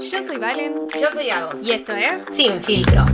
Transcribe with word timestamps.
Yo 0.00 0.22
soy 0.22 0.38
Valen 0.38 0.88
Yo 1.00 1.10
soy 1.10 1.30
Agos. 1.30 1.62
y 1.62 1.72
esto 1.72 1.92
es 1.94 2.22
Sin 2.30 2.60
filtro. 2.62 3.04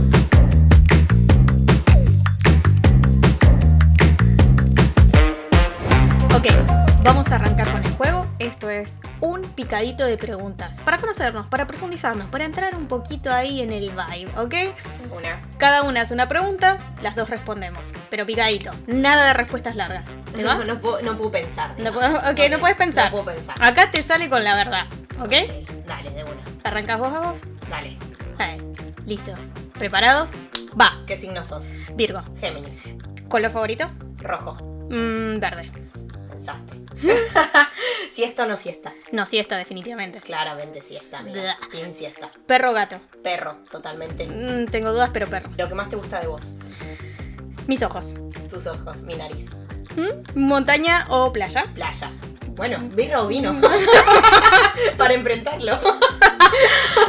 Ok, 6.35 6.47
vamos 7.03 7.31
a 7.31 7.35
arrancar 7.35 7.67
con 7.71 7.83
el 7.83 7.91
juego. 7.91 8.25
Esto 8.39 8.69
es 8.69 8.99
un 9.19 9.41
picadito 9.41 10.05
de 10.05 10.17
preguntas 10.17 10.79
para 10.79 10.97
conocernos, 10.97 11.45
para 11.47 11.67
profundizarnos, 11.67 12.27
para 12.27 12.45
entrar 12.45 12.73
un 12.75 12.87
poquito 12.87 13.31
ahí 13.31 13.61
en 13.61 13.71
el 13.71 13.91
vibe, 13.91 14.31
¿ok? 14.37 14.53
Una. 15.15 15.39
Cada 15.57 15.83
una 15.83 16.01
hace 16.01 16.13
una 16.13 16.27
pregunta, 16.27 16.77
las 17.03 17.15
dos 17.15 17.29
respondemos, 17.29 17.83
pero 18.09 18.25
picadito, 18.25 18.71
nada 18.87 19.27
de 19.27 19.33
respuestas 19.33 19.75
largas. 19.75 20.05
¿Te 20.35 20.43
va? 20.43 20.55
No, 20.55 20.63
no 20.65 20.79
puedo, 20.79 21.01
no 21.01 21.17
puedo 21.17 21.31
pensar. 21.31 21.75
No 21.79 21.91
puedo- 21.93 22.17
ok, 22.17 22.39
no 22.49 22.57
puedes 22.59 22.77
pensar. 22.77 23.05
No 23.05 23.11
puedo 23.23 23.35
pensar. 23.35 23.55
Acá 23.59 23.91
te 23.91 24.01
sale 24.01 24.29
con 24.29 24.43
la 24.43 24.55
verdad, 24.55 24.85
¿ok? 25.19 25.60
¿Arrancas 26.63 26.99
vos 26.99 27.13
a 27.13 27.19
vos? 27.19 27.41
Dale. 27.69 27.97
Dale, 28.37 28.57
listos. 29.05 29.39
¿Preparados? 29.77 30.33
Va, 30.79 31.01
¿Qué 31.07 31.17
signo 31.17 31.43
sos? 31.43 31.71
Virgo. 31.95 32.21
Géminis. 32.39 32.83
¿Color 33.27 33.51
favorito? 33.51 33.89
Rojo. 34.17 34.55
Mm, 34.89 35.39
verde. 35.39 35.71
Pensaste. 36.29 36.81
siesta 38.11 38.43
o 38.43 38.45
no 38.45 38.57
siesta. 38.57 38.93
No, 39.11 39.25
siesta 39.25 39.57
definitivamente. 39.57 40.21
Claramente 40.21 40.81
siesta, 40.81 41.19
amiga. 41.19 41.57
Team 41.71 41.91
siesta. 41.91 42.29
Perro 42.45 42.71
o 42.71 42.73
gato. 42.73 42.99
Perro, 43.23 43.57
totalmente. 43.71 44.27
Mm, 44.27 44.67
tengo 44.67 44.91
dudas, 44.91 45.09
pero 45.11 45.27
perro. 45.27 45.49
Lo 45.57 45.67
que 45.67 45.75
más 45.75 45.89
te 45.89 45.95
gusta 45.95 46.19
de 46.19 46.27
vos. 46.27 46.53
Mis 47.67 47.81
ojos. 47.81 48.15
Tus 48.49 48.67
ojos, 48.67 49.01
mi 49.01 49.15
nariz. 49.15 49.49
¿Mm? 49.95 50.39
¿Montaña 50.39 51.07
o 51.09 51.33
playa? 51.33 51.65
Playa. 51.73 52.11
Bueno, 52.49 52.77
birra 52.93 53.23
o 53.23 53.27
vino. 53.27 53.55
Para 54.97 55.13
enfrentarlo. 55.13 55.79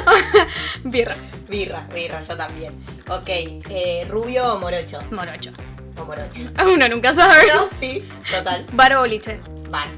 Birra. 0.85 1.17
Birra, 1.49 1.87
birra, 1.95 2.21
yo 2.21 2.37
también. 2.37 2.85
Ok, 3.09 3.29
eh, 3.29 4.07
rubio 4.09 4.55
o 4.55 4.59
morocho. 4.59 4.99
Morocho. 5.11 5.51
O 5.99 6.05
morocho. 6.05 6.43
Uno 6.73 6.89
nunca 6.89 7.15
sabe. 7.15 7.47
No, 7.55 7.69
sí, 7.69 8.09
total. 8.31 8.67
¿Bar 8.73 8.95
o 8.95 9.01
boliche? 9.01 9.41
Bar, 9.69 9.89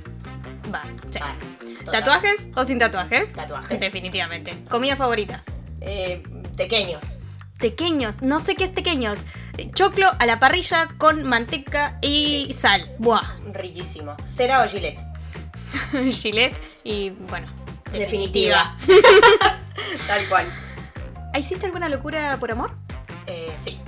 Va, 0.73 0.83
sí. 1.11 1.19
bar. 1.19 1.35
total. 1.85 1.93
¿Tatuajes 1.93 2.49
o 2.57 2.65
sin 2.65 2.79
tatuajes? 2.79 3.35
Tatuajes. 3.35 3.81
Definitivamente. 3.81 4.55
¿Comida 4.69 4.97
favorita? 4.97 5.45
Eh, 5.81 6.23
pequeños. 6.57 7.19
Tequeños. 7.59 8.21
No 8.23 8.41
sé 8.41 8.57
qué 8.57 8.65
es 8.65 8.75
tequeños. 8.75 9.25
Choclo 9.75 10.11
a 10.19 10.27
la 10.27 10.41
parrilla 10.41 10.89
con 10.99 11.23
manteca 11.25 11.99
y 12.03 12.53
sal. 12.53 12.91
Buah. 12.99 13.23
Riquísimo. 13.53 14.17
¿Cera 14.35 14.63
o 14.65 14.69
gilet? 14.69 14.99
Gillette 16.11 16.57
y 16.83 17.11
bueno. 17.11 17.47
Definitiva. 17.93 18.77
Tal 20.07 20.29
cual. 20.29 20.47
¿Hiciste 21.37 21.67
alguna 21.67 21.89
locura 21.89 22.37
por 22.39 22.53
amor? 22.53 22.71
Eh, 23.27 23.53
sí. 23.61 23.81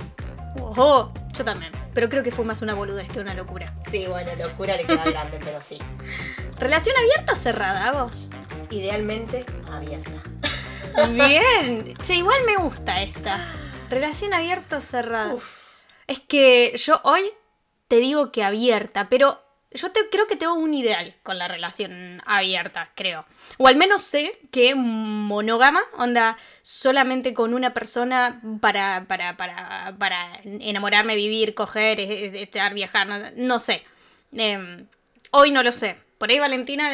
Ojo, 0.59 1.13
yo 1.31 1.45
también. 1.45 1.71
Pero 1.93 2.09
creo 2.09 2.23
que 2.23 2.31
fue 2.31 2.45
más 2.45 2.61
una 2.61 2.73
boludez 2.73 3.09
que 3.09 3.19
una 3.19 3.33
locura. 3.33 3.73
Sí, 3.89 4.05
bueno, 4.07 4.31
locura 4.35 4.75
le 4.75 4.83
queda 4.83 5.03
grande, 5.05 5.39
pero 5.43 5.61
sí. 5.61 5.77
¿Relación 6.59 6.95
abierta 6.97 7.33
o 7.33 7.35
cerrada, 7.35 7.91
vos? 7.91 8.29
Idealmente 8.69 9.45
abierta. 9.69 10.11
Bien. 11.09 11.95
Che, 12.01 12.15
igual 12.15 12.39
me 12.45 12.57
gusta 12.57 13.01
esta. 13.01 13.39
Relación 13.89 14.33
abierta 14.33 14.77
o 14.77 14.81
cerrada. 14.81 15.35
Uf. 15.35 15.67
Es 16.07 16.19
que 16.19 16.73
yo 16.77 16.99
hoy 17.03 17.21
te 17.87 17.97
digo 17.97 18.31
que 18.31 18.43
abierta, 18.43 19.07
pero 19.09 19.41
yo 19.77 19.91
te, 19.91 20.09
creo 20.09 20.27
que 20.27 20.35
tengo 20.35 20.53
un 20.55 20.73
ideal 20.73 21.15
con 21.23 21.37
la 21.37 21.47
relación 21.47 22.21
abierta, 22.25 22.91
creo. 22.95 23.25
O 23.57 23.67
al 23.67 23.75
menos 23.77 24.01
sé 24.01 24.37
que 24.51 24.75
monógama, 24.75 25.81
onda, 25.93 26.37
solamente 26.61 27.33
con 27.33 27.53
una 27.53 27.73
persona 27.73 28.41
para, 28.61 29.05
para, 29.07 29.37
para, 29.37 29.95
para 29.97 30.39
enamorarme, 30.43 31.15
vivir, 31.15 31.53
coger, 31.55 31.99
es- 31.99 32.09
es- 32.33 32.41
estar, 32.41 32.73
viajar, 32.73 33.07
no, 33.07 33.17
no 33.35 33.59
sé. 33.59 33.83
Em, 34.33 34.87
hoy 35.31 35.51
no 35.51 35.63
lo 35.63 35.71
sé. 35.71 35.95
Por 36.17 36.29
ahí 36.31 36.39
Valentina 36.39 36.89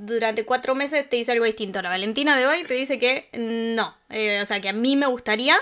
durante 0.00 0.44
cuatro 0.44 0.74
meses 0.74 1.08
te 1.08 1.16
dice 1.16 1.32
algo 1.32 1.44
distinto. 1.44 1.82
La 1.82 1.88
Valentina 1.90 2.36
de 2.36 2.46
hoy 2.46 2.64
te 2.64 2.74
dice 2.74 2.98
que 2.98 3.28
no. 3.34 3.96
Eh, 4.08 4.40
o 4.40 4.46
sea, 4.46 4.60
que 4.60 4.68
a 4.68 4.72
mí 4.72 4.94
me 4.96 5.06
gustaría... 5.06 5.56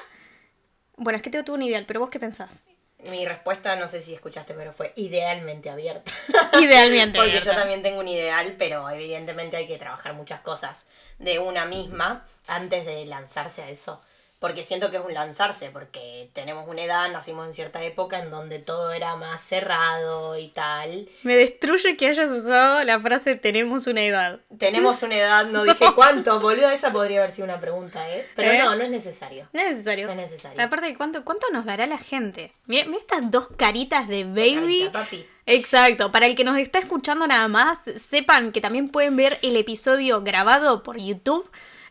Bueno, 0.98 1.16
es 1.16 1.22
que 1.22 1.31
tengo 1.31 1.44
todo 1.44 1.56
un 1.56 1.62
ideal, 1.62 1.84
pero 1.86 2.00
vos 2.00 2.10
qué 2.10 2.20
pensás? 2.20 2.65
Mi 3.10 3.24
respuesta, 3.24 3.76
no 3.76 3.88
sé 3.88 4.02
si 4.02 4.14
escuchaste, 4.14 4.54
pero 4.54 4.72
fue 4.72 4.92
idealmente 4.96 5.70
abierta. 5.70 6.10
Idealmente. 6.60 7.18
Porque 7.18 7.40
yo 7.40 7.54
también 7.54 7.82
tengo 7.82 8.00
un 8.00 8.08
ideal, 8.08 8.54
pero 8.58 8.88
evidentemente 8.90 9.56
hay 9.56 9.66
que 9.66 9.78
trabajar 9.78 10.14
muchas 10.14 10.40
cosas 10.40 10.84
de 11.18 11.38
una 11.38 11.64
misma 11.66 12.26
antes 12.46 12.84
de 12.86 13.04
lanzarse 13.06 13.62
a 13.62 13.68
eso. 13.68 14.02
Porque 14.46 14.62
siento 14.62 14.92
que 14.92 14.98
es 14.98 15.02
un 15.04 15.12
lanzarse, 15.12 15.70
porque 15.70 16.30
tenemos 16.32 16.68
una 16.68 16.80
edad, 16.84 17.10
nacimos 17.10 17.48
en 17.48 17.52
cierta 17.52 17.82
época 17.82 18.20
en 18.20 18.30
donde 18.30 18.60
todo 18.60 18.92
era 18.92 19.16
más 19.16 19.40
cerrado 19.40 20.38
y 20.38 20.46
tal. 20.46 21.08
Me 21.24 21.34
destruye 21.34 21.96
que 21.96 22.06
hayas 22.06 22.30
usado 22.30 22.84
la 22.84 23.00
frase 23.00 23.34
tenemos 23.34 23.88
una 23.88 24.04
edad. 24.04 24.38
Tenemos 24.56 25.02
una 25.02 25.16
edad, 25.16 25.46
no 25.46 25.64
dije 25.64 25.86
cuánto, 25.96 26.38
boludo, 26.38 26.70
esa 26.70 26.92
podría 26.92 27.18
haber 27.18 27.32
sido 27.32 27.46
una 27.46 27.58
pregunta, 27.58 28.08
¿eh? 28.08 28.24
Pero 28.36 28.52
¿Eh? 28.52 28.58
no, 28.58 28.76
no 28.76 28.84
es 28.84 28.90
necesario. 28.90 29.48
No 29.52 29.60
es 29.60 29.70
necesario. 29.70 30.06
No 30.06 30.12
es 30.12 30.18
necesario. 30.18 30.62
Aparte, 30.62 30.94
¿cuánto, 30.96 31.24
¿cuánto 31.24 31.48
nos 31.52 31.64
dará 31.64 31.88
la 31.88 31.98
gente? 31.98 32.52
Mira, 32.66 32.84
mira 32.84 33.00
estas 33.00 33.28
dos 33.28 33.48
caritas 33.56 34.06
de 34.06 34.22
baby. 34.22 34.84
Carita, 34.84 34.92
papi. 34.92 35.26
Exacto, 35.46 36.12
para 36.12 36.26
el 36.26 36.36
que 36.36 36.44
nos 36.44 36.56
está 36.56 36.78
escuchando 36.78 37.26
nada 37.26 37.48
más, 37.48 37.80
sepan 37.96 38.52
que 38.52 38.60
también 38.60 38.88
pueden 38.88 39.16
ver 39.16 39.40
el 39.42 39.56
episodio 39.56 40.22
grabado 40.22 40.84
por 40.84 40.98
YouTube, 40.98 41.50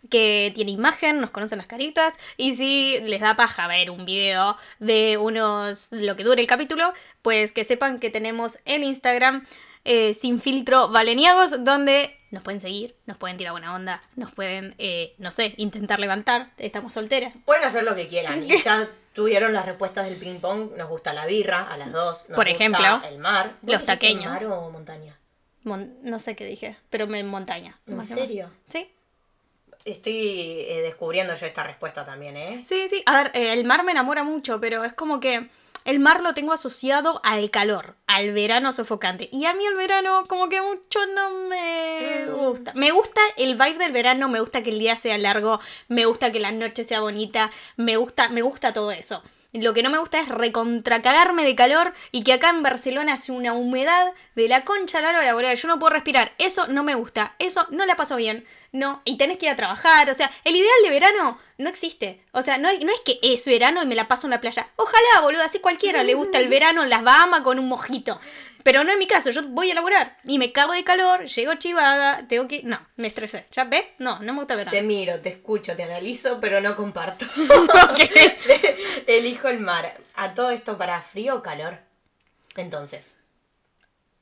que 0.09 0.51
tiene 0.55 0.71
imagen, 0.71 1.19
nos 1.21 1.29
conocen 1.31 1.57
las 1.57 1.67
caritas, 1.67 2.13
y 2.38 2.55
si 2.55 2.99
les 3.01 3.21
da 3.21 3.35
paja 3.35 3.67
ver 3.67 3.89
un 3.91 4.05
video 4.05 4.57
de 4.79 5.17
unos, 5.17 5.91
lo 5.91 6.16
que 6.16 6.23
dure 6.23 6.41
el 6.41 6.47
capítulo, 6.47 6.93
pues 7.21 7.51
que 7.51 7.63
sepan 7.63 7.99
que 7.99 8.09
tenemos 8.09 8.59
en 8.65 8.83
Instagram 8.83 9.45
eh, 9.83 10.13
sin 10.13 10.39
filtro 10.41 10.89
valeniagos, 10.89 11.63
donde 11.63 12.17
nos 12.31 12.44
pueden 12.44 12.59
seguir, 12.59 12.95
nos 13.05 13.17
pueden 13.17 13.38
tirar 13.38 13.53
buena 13.53 13.73
onda, 13.75 14.01
nos 14.15 14.33
pueden, 14.33 14.75
eh, 14.77 15.13
no 15.19 15.31
sé, 15.31 15.53
intentar 15.57 15.99
levantar, 15.99 16.51
estamos 16.57 16.94
solteras. 16.94 17.39
Pueden 17.45 17.63
hacer 17.63 17.83
lo 17.83 17.95
que 17.95 18.07
quieran. 18.07 18.44
Y 18.44 18.57
ya 18.63 18.88
tuvieron 19.13 19.53
las 19.53 19.65
respuestas 19.65 20.05
del 20.05 20.17
ping 20.17 20.39
pong. 20.39 20.71
Nos 20.75 20.89
gusta 20.89 21.13
la 21.13 21.25
birra, 21.25 21.63
a 21.71 21.77
las 21.77 21.91
dos. 21.94 22.25
Nos 22.27 22.35
Por 22.35 22.47
gusta 22.47 22.51
ejemplo, 22.63 23.01
el 23.09 23.19
mar. 23.19 23.53
¿Vos 23.61 23.75
los 23.75 23.85
taqueños. 23.85 24.25
¿Mar 24.25 24.45
o 24.47 24.69
montaña? 24.71 25.17
Mon- 25.63 25.95
no 26.03 26.19
sé 26.19 26.35
qué 26.35 26.45
dije, 26.45 26.77
pero 26.89 27.05
en 27.05 27.27
montaña. 27.27 27.73
¿En 27.88 28.01
serio? 28.01 28.51
Sí. 28.67 28.91
Estoy 29.85 30.62
eh, 30.68 30.81
descubriendo 30.81 31.35
yo 31.35 31.46
esta 31.46 31.63
respuesta 31.63 32.03
también, 32.06 32.35
¿eh? 32.38 32.63
Sí, 32.66 32.88
sí. 32.90 33.03
A 33.06 33.23
ver, 33.23 33.31
eh, 33.35 33.53
el 33.53 33.66
mar 33.66 33.84
me 33.84 33.91
enamora 33.91 34.23
mucho, 34.23 34.59
pero 34.59 34.84
es 34.84 34.94
como 34.94 35.19
que 35.19 35.47
el 35.85 36.00
mar 36.00 36.22
lo 36.22 36.34
tengo 36.34 36.53
asociado 36.53 37.22
al 37.23 37.51
calor, 37.51 37.95
al 38.07 38.31
verano 38.34 38.74
sofocante. 38.74 39.29
Y 39.31 39.45
a 39.45 39.53
mí 39.53 39.63
el 39.63 39.75
verano 39.75 40.24
como 40.28 40.50
que 40.50 40.59
mucho 40.59 41.06
no 41.13 41.29
me 41.47 42.25
Mm. 42.25 42.31
gusta. 42.34 42.72
Me 42.74 42.90
gusta 42.90 43.22
el 43.38 43.53
vibe 43.53 43.78
del 43.78 43.91
verano, 43.91 44.28
me 44.28 44.40
gusta 44.40 44.63
que 44.63 44.72
el 44.72 44.79
día 44.79 44.95
sea 44.95 45.19
largo, 45.19 45.59
me 45.88 46.06
gusta 46.07 46.31
que 46.31 46.40
la 46.40 46.51
noche 46.51 46.84
sea 46.84 47.01
bonita, 47.01 47.51
me 47.78 47.97
gusta, 47.97 48.29
me 48.29 48.41
gusta 48.41 48.74
todo 48.74 48.91
eso. 48.91 49.22
Lo 49.61 49.73
que 49.73 49.83
no 49.83 49.89
me 49.89 49.97
gusta 49.97 50.19
es 50.19 50.27
recontracagarme 50.27 51.45
de 51.45 51.55
calor 51.55 51.93
y 52.11 52.23
que 52.23 52.33
acá 52.33 52.49
en 52.49 52.61
Barcelona 52.61 53.13
hace 53.13 53.31
una 53.31 53.53
humedad 53.53 54.13
de 54.35 54.49
la 54.49 54.66
concha 54.66 54.99
la 54.99 55.17
hora, 55.17 55.33
boludo. 55.33 55.53
Yo 55.53 55.67
no 55.67 55.79
puedo 55.79 55.93
respirar. 55.93 56.33
Eso 56.38 56.67
no 56.67 56.83
me 56.83 56.95
gusta. 56.95 57.35
Eso 57.39 57.65
no 57.69 57.85
la 57.85 57.95
paso 57.95 58.17
bien. 58.17 58.45
No. 58.71 59.01
Y 59.05 59.17
tenés 59.17 59.38
que 59.38 59.45
ir 59.45 59.53
a 59.53 59.55
trabajar. 59.55 60.09
O 60.09 60.13
sea, 60.13 60.29
el 60.44 60.55
ideal 60.55 60.75
de 60.83 60.89
verano 60.89 61.39
no 61.57 61.69
existe. 61.69 62.21
O 62.33 62.41
sea, 62.41 62.57
no, 62.57 62.69
no 62.69 62.91
es 62.91 62.99
que 63.05 63.19
es 63.21 63.45
verano 63.45 63.81
y 63.81 63.85
me 63.85 63.95
la 63.95 64.07
paso 64.07 64.27
en 64.27 64.31
la 64.31 64.41
playa. 64.41 64.67
Ojalá, 64.75 65.21
boludo. 65.21 65.44
Así 65.44 65.59
cualquiera 65.59 66.03
le 66.03 66.15
gusta 66.15 66.38
el 66.38 66.47
verano 66.49 66.83
en 66.83 66.89
las 66.89 67.03
Bahamas 67.03 67.41
con 67.41 67.57
un 67.57 67.69
mojito. 67.69 68.19
Pero 68.65 68.83
no 68.83 68.91
es 68.91 68.97
mi 68.97 69.05
caso. 69.05 69.29
Yo 69.29 69.47
voy 69.49 69.69
a 69.69 69.75
laburar 69.75 70.17
y 70.23 70.39
me 70.39 70.51
cago 70.51 70.73
de 70.73 70.83
calor. 70.83 71.25
Llego 71.25 71.53
chivada. 71.53 72.27
Tengo 72.27 72.47
que. 72.47 72.63
No, 72.63 72.79
me 72.95 73.07
estresé. 73.07 73.45
¿Ya 73.51 73.65
ves? 73.65 73.93
No, 73.99 74.17
no 74.23 74.33
me 74.33 74.39
gusta 74.39 74.56
verano. 74.56 74.75
Te 74.75 74.81
miro, 74.81 75.21
te 75.21 75.29
escucho, 75.29 75.75
te 75.75 75.83
analizo, 75.83 76.39
pero 76.41 76.59
no 76.62 76.75
comparto. 76.75 77.27
Ok. 77.38 78.00
Elijo 79.06 79.50
el 79.50 79.59
mar. 79.59 79.95
¿A 80.15 80.33
todo 80.33 80.50
esto 80.50 80.79
para 80.79 81.00
frío 81.03 81.35
o 81.35 81.44
calor? 81.44 81.77
Entonces. 82.56 83.17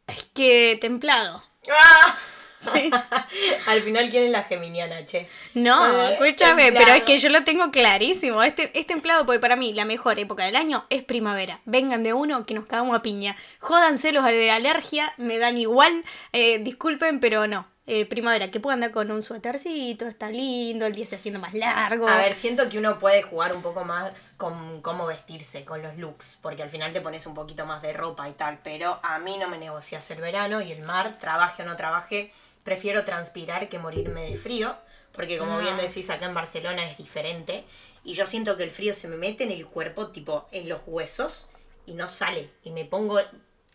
Es 0.08 0.26
que 0.34 0.78
templado. 0.82 1.42
¡Ah! 1.72 2.18
Sí. 2.64 2.90
Al 3.68 3.82
final, 3.82 4.10
¿quién 4.10 4.26
es 4.26 4.32
la 4.32 4.44
geminiana, 4.44 5.06
che? 5.06 5.28
No, 5.54 6.02
escúchame, 6.08 6.64
templado. 6.64 6.86
pero 6.86 6.98
es 6.98 7.04
que 7.04 7.20
yo 7.20 7.30
lo 7.30 7.44
tengo 7.44 7.72
clarísimo. 7.72 8.42
Este, 8.42 8.72
este 8.78 8.94
templado, 8.94 9.26
porque 9.26 9.40
para 9.40 9.56
mí 9.56 9.74
la 9.74 9.86
mejor 9.86 10.20
época 10.20 10.46
del 10.46 10.56
año 10.56 10.86
es 10.90 11.04
primavera. 11.04 11.62
Vengan 11.66 12.04
de 12.04 12.14
uno 12.14 12.46
que 12.46 12.54
nos 12.54 12.66
cagamos 12.66 12.96
a 12.96 13.02
piña. 13.02 13.36
Jódanse 13.60 14.12
los 14.12 14.24
de 14.26 14.52
alergia, 14.52 15.14
me 15.18 15.38
dan 15.38 15.58
igual. 15.58 16.04
Eh, 16.32 16.60
disculpen, 16.60 17.20
pero 17.20 17.48
no. 17.48 17.68
Eh, 17.86 18.06
primavera, 18.06 18.50
que 18.50 18.62
pueda 18.62 18.76
andar 18.76 18.92
con 18.92 19.12
un 19.12 19.22
suétercito, 19.22 20.08
está 20.08 20.30
lindo, 20.30 20.86
el 20.86 20.96
día 20.96 21.06
se 21.06 21.16
haciendo 21.16 21.42
más 21.42 21.54
largo. 21.54 22.08
A 22.08 22.16
ver, 22.16 22.34
siento 22.34 22.70
que 22.70 22.78
uno 22.78 22.98
puede 22.98 23.24
jugar 23.24 23.54
un 23.54 23.62
poco 23.62 23.84
más 23.84 24.32
con 24.38 24.82
cómo 24.82 25.06
vestirse, 25.06 25.66
con 25.66 25.82
los 25.82 25.98
looks, 25.98 26.40
porque 26.42 26.64
al 26.64 26.70
final 26.70 26.94
te 26.94 27.02
pones 27.02 27.26
un 27.26 27.34
poquito 27.34 27.66
más 27.66 27.82
de 27.82 27.92
ropa 27.92 28.30
y 28.30 28.34
tal, 28.34 28.60
pero 28.64 29.02
a 29.04 29.20
mí 29.20 29.38
no 29.38 29.50
me 29.50 29.58
negocias 29.58 30.10
el 30.12 30.22
verano 30.22 30.62
y 30.62 30.72
el 30.72 30.82
mar, 30.82 31.18
trabaje 31.20 31.64
o 31.64 31.66
no 31.66 31.76
trabaje, 31.76 32.32
prefiero 32.64 33.04
transpirar 33.06 33.70
que 33.70 33.80
morirme 33.80 34.30
de 34.30 34.36
frío, 34.38 34.76
porque 35.14 35.38
como 35.38 35.60
bien 35.60 35.76
Ah. 35.78 35.82
decís, 35.82 36.10
acá 36.10 36.26
en 36.26 36.34
Barcelona 36.34 36.86
es 36.88 36.98
diferente, 36.98 37.66
y 38.04 38.14
yo 38.14 38.26
siento 38.26 38.58
que 38.58 38.64
el 38.64 38.72
frío 38.72 38.94
se 38.94 39.08
me 39.08 39.18
mete 39.18 39.44
en 39.44 39.52
el 39.52 39.66
cuerpo, 39.68 40.08
tipo 40.12 40.48
en 40.52 40.68
los 40.70 40.82
huesos, 40.86 41.50
y 41.86 41.94
no 41.94 42.08
sale, 42.10 42.50
y 42.64 42.72
me 42.72 42.86
pongo, 42.86 43.20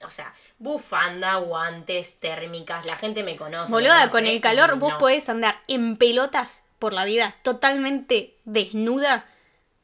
o 0.05 0.11
sea, 0.11 0.35
bufanda, 0.59 1.37
guantes, 1.37 2.19
térmicas, 2.19 2.87
la 2.87 2.97
gente 2.97 3.23
me 3.23 3.37
conoce. 3.37 3.67
me 3.67 3.71
Boluda, 3.77 3.99
conoce, 4.01 4.11
con 4.11 4.27
el 4.27 4.41
calor 4.41 4.77
vos 4.79 4.93
no. 4.95 4.99
podés 4.99 5.29
andar 5.29 5.61
en 5.69 5.97
pelotas 5.97 6.65
por 6.79 6.93
la 6.93 7.05
vida, 7.05 7.35
totalmente 7.43 8.37
desnuda, 8.45 9.27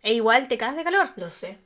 e 0.02 0.14
igual 0.14 0.48
te 0.48 0.58
cagas 0.58 0.76
de 0.76 0.84
calor. 0.84 1.10
Lo 1.16 1.30
sé. 1.30 1.58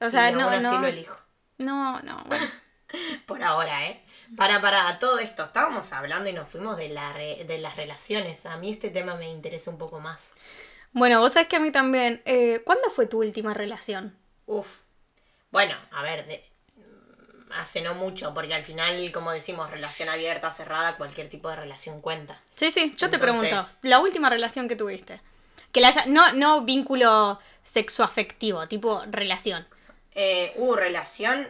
O 0.00 0.10
sea, 0.10 0.30
y 0.30 0.34
no, 0.34 0.48
así 0.48 0.62
no. 0.62 0.80
lo 0.80 0.86
elijo. 0.86 1.16
No, 1.58 2.00
no, 2.02 2.22
bueno. 2.26 2.46
Por 3.26 3.42
ahora, 3.42 3.86
¿eh? 3.88 4.02
Para, 4.36 4.60
para, 4.60 4.98
todo 4.98 5.18
esto, 5.18 5.44
estábamos 5.44 5.92
hablando 5.92 6.28
y 6.28 6.32
nos 6.32 6.48
fuimos 6.48 6.76
de, 6.76 6.88
la 6.90 7.12
re- 7.12 7.44
de 7.46 7.58
las 7.58 7.76
relaciones. 7.76 8.44
A 8.46 8.56
mí 8.58 8.70
este 8.70 8.90
tema 8.90 9.14
me 9.14 9.28
interesa 9.28 9.70
un 9.70 9.78
poco 9.78 10.00
más. 10.00 10.32
Bueno, 10.92 11.20
vos 11.20 11.32
sabés 11.32 11.48
que 11.48 11.56
a 11.56 11.60
mí 11.60 11.70
también. 11.70 12.22
Eh, 12.24 12.62
¿Cuándo 12.64 12.90
fue 12.90 13.06
tu 13.06 13.18
última 13.20 13.54
relación? 13.54 14.16
Uf. 14.46 14.66
Bueno, 15.50 15.74
a 15.92 16.02
ver, 16.02 16.26
de- 16.26 16.44
hace 17.56 17.80
no 17.80 17.94
mucho, 17.94 18.34
porque 18.34 18.54
al 18.54 18.62
final, 18.64 19.10
como 19.12 19.30
decimos, 19.32 19.70
relación 19.70 20.08
abierta, 20.10 20.50
cerrada, 20.50 20.96
cualquier 20.96 21.30
tipo 21.30 21.48
de 21.48 21.56
relación 21.56 22.00
cuenta. 22.02 22.40
Sí, 22.54 22.70
sí, 22.70 22.94
yo 22.96 23.08
te 23.08 23.18
pregunto. 23.18 23.56
La 23.82 24.00
última 24.00 24.28
relación 24.28 24.68
que 24.68 24.76
tuviste. 24.76 25.20
Que 25.72 25.80
la 25.80 25.88
haya. 25.88 26.04
No, 26.06 26.32
no 26.32 26.62
vínculo 26.64 27.38
sexoafectivo, 27.62 28.66
tipo 28.66 29.02
relación. 29.10 29.66
Eh, 30.14 30.52
¿Hubo 30.56 30.76
relación? 30.76 31.48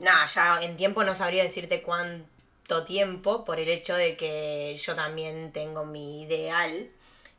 Nada, 0.00 0.26
ya 0.26 0.62
en 0.62 0.76
tiempo 0.76 1.02
no 1.04 1.14
sabría 1.14 1.42
decirte 1.42 1.82
cuánto 1.82 2.84
tiempo, 2.84 3.44
por 3.44 3.58
el 3.58 3.68
hecho 3.68 3.94
de 3.96 4.16
que 4.16 4.76
yo 4.80 4.94
también 4.94 5.52
tengo 5.52 5.84
mi 5.84 6.22
ideal 6.22 6.88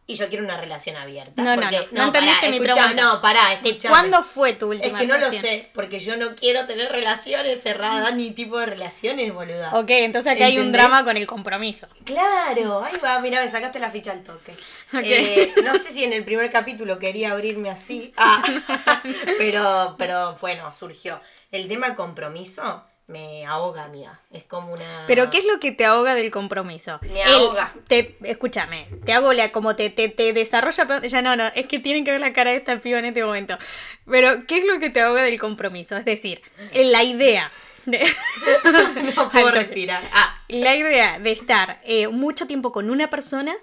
y 0.08 0.16
yo 0.16 0.28
quiero 0.28 0.44
una 0.44 0.58
relación 0.58 0.96
abierta. 0.96 1.40
No, 1.44 1.56
no, 1.56 1.62
porque- 1.62 1.88
no, 1.92 2.02
no 2.02 2.04
entendiste 2.06 2.50
mi 2.50 2.60
pregunta. 2.60 2.94
No, 2.96 3.22
pará, 3.22 3.50
¿De 3.62 3.70
escuchame. 3.70 3.92
cuándo 3.94 4.24
fue 4.24 4.54
tu 4.54 4.74
Es 4.74 4.78
última 4.80 4.98
que 5.00 5.06
no 5.06 5.18
lo 5.20 5.32
sé, 5.32 5.70
porque 5.72 6.00
yo 6.00 6.18
no 6.18 6.34
quiero 6.36 6.66
tener 6.66 6.92
relaciones 6.92 7.62
cerradas 7.62 8.16
ni 8.16 8.32
tipo 8.32 8.58
de 8.58 8.66
relaciones, 8.66 9.32
boluda. 9.32 9.70
Ok, 9.78 9.92
entonces 9.92 10.32
aquí 10.34 10.42
hay 10.42 10.58
un 10.58 10.72
drama 10.72 11.04
con 11.04 11.16
el 11.16 11.28
compromiso. 11.28 11.88
Claro, 12.06 12.84
ahí 12.84 12.96
va, 13.06 13.20
mira, 13.20 13.40
me 13.40 13.52
sacaste 13.52 13.78
la 13.78 13.92
ficha 13.92 14.12
al 14.12 14.24
toque. 14.24 14.54
Eh, 15.04 15.54
no 15.64 15.74
sé 15.74 15.92
si 15.92 16.04
en 16.04 16.12
el 16.14 16.26
primer 16.26 16.50
capítulo 16.50 16.98
quería 16.98 17.32
abrirme 17.34 17.70
así, 17.70 18.12
ah, 18.18 18.42
pero, 19.38 19.96
pero 19.98 20.36
bueno, 20.42 20.72
surgió. 20.74 21.22
El 21.52 21.68
tema 21.68 21.96
compromiso 21.96 22.84
me 23.08 23.44
ahoga, 23.46 23.86
amiga. 23.86 24.20
Es 24.32 24.44
como 24.44 24.72
una... 24.74 25.06
Pero 25.08 25.32
¿qué 25.32 25.40
es 25.40 25.46
lo 25.46 25.60
que 25.60 25.72
te 25.72 25.84
ahoga 25.84 26.14
del 26.14 26.30
compromiso? 26.30 27.00
Me 27.02 27.22
El- 27.24 27.28
ahoga. 27.42 27.74
te, 27.88 28.16
escúchame, 28.24 28.88
te 29.04 29.14
hago 29.14 29.34
la, 29.34 29.52
como 29.52 29.76
te, 29.76 29.90
te, 29.90 30.10
te 30.10 30.32
desarrolla, 30.32 31.02
ya 31.02 31.22
no, 31.24 31.36
no, 31.36 31.48
es 31.48 31.66
que 31.66 31.80
tienen 31.80 32.06
que 32.06 32.12
ver 32.12 32.22
la 32.22 32.34
cara 32.34 32.52
de 32.52 32.58
esta 32.58 32.80
piba 32.80 33.00
en 33.00 33.06
este 33.06 33.24
momento. 33.26 33.58
Pero, 34.06 34.46
¿qué 34.46 34.60
es 34.60 34.66
lo 34.66 34.80
que 34.80 34.92
te 34.92 35.02
ahoga 35.02 35.24
del 35.24 35.40
compromiso? 35.40 35.98
Es 35.98 36.06
decir, 36.06 36.42
la 36.72 37.02
idea 37.04 37.52
de, 37.88 38.00
No 39.16 39.30
puedo 39.30 39.52
respirar. 39.52 40.04
Ah, 40.14 40.44
la 40.48 40.76
idea 40.76 41.18
de 41.18 41.32
estar 41.32 41.80
eh, 41.84 42.08
mucho 42.10 42.46
tiempo 42.46 42.72
con 42.72 42.92
una 42.92 43.10
persona 43.10 43.56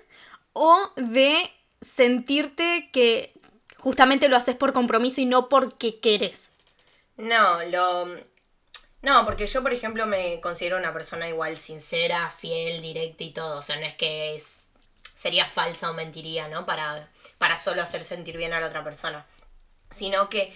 o 0.54 0.90
de 0.96 1.36
sentirte 1.80 2.90
que 2.92 3.32
justamente 3.78 4.28
lo 4.28 4.36
haces 4.36 4.56
por 4.56 4.72
compromiso 4.72 5.20
y 5.20 5.26
no 5.26 5.48
porque 5.48 6.00
querés. 6.00 6.52
No, 7.16 7.64
lo... 7.64 8.20
No, 9.02 9.24
porque 9.24 9.46
yo, 9.46 9.62
por 9.62 9.72
ejemplo, 9.72 10.06
me 10.06 10.40
considero 10.40 10.78
una 10.78 10.92
persona 10.92 11.28
igual 11.28 11.56
sincera, 11.58 12.30
fiel, 12.30 12.82
directa 12.82 13.24
y 13.24 13.30
todo. 13.30 13.58
O 13.58 13.62
sea, 13.62 13.76
no 13.76 13.86
es 13.86 13.94
que 13.94 14.34
es... 14.34 14.66
sería 15.14 15.46
falsa 15.46 15.90
o 15.90 15.94
mentiría, 15.94 16.48
¿no? 16.48 16.66
Para, 16.66 17.08
para 17.38 17.56
solo 17.56 17.82
hacer 17.82 18.04
sentir 18.04 18.36
bien 18.36 18.52
a 18.52 18.60
la 18.60 18.66
otra 18.66 18.82
persona. 18.82 19.24
Sino 19.90 20.28
que 20.28 20.52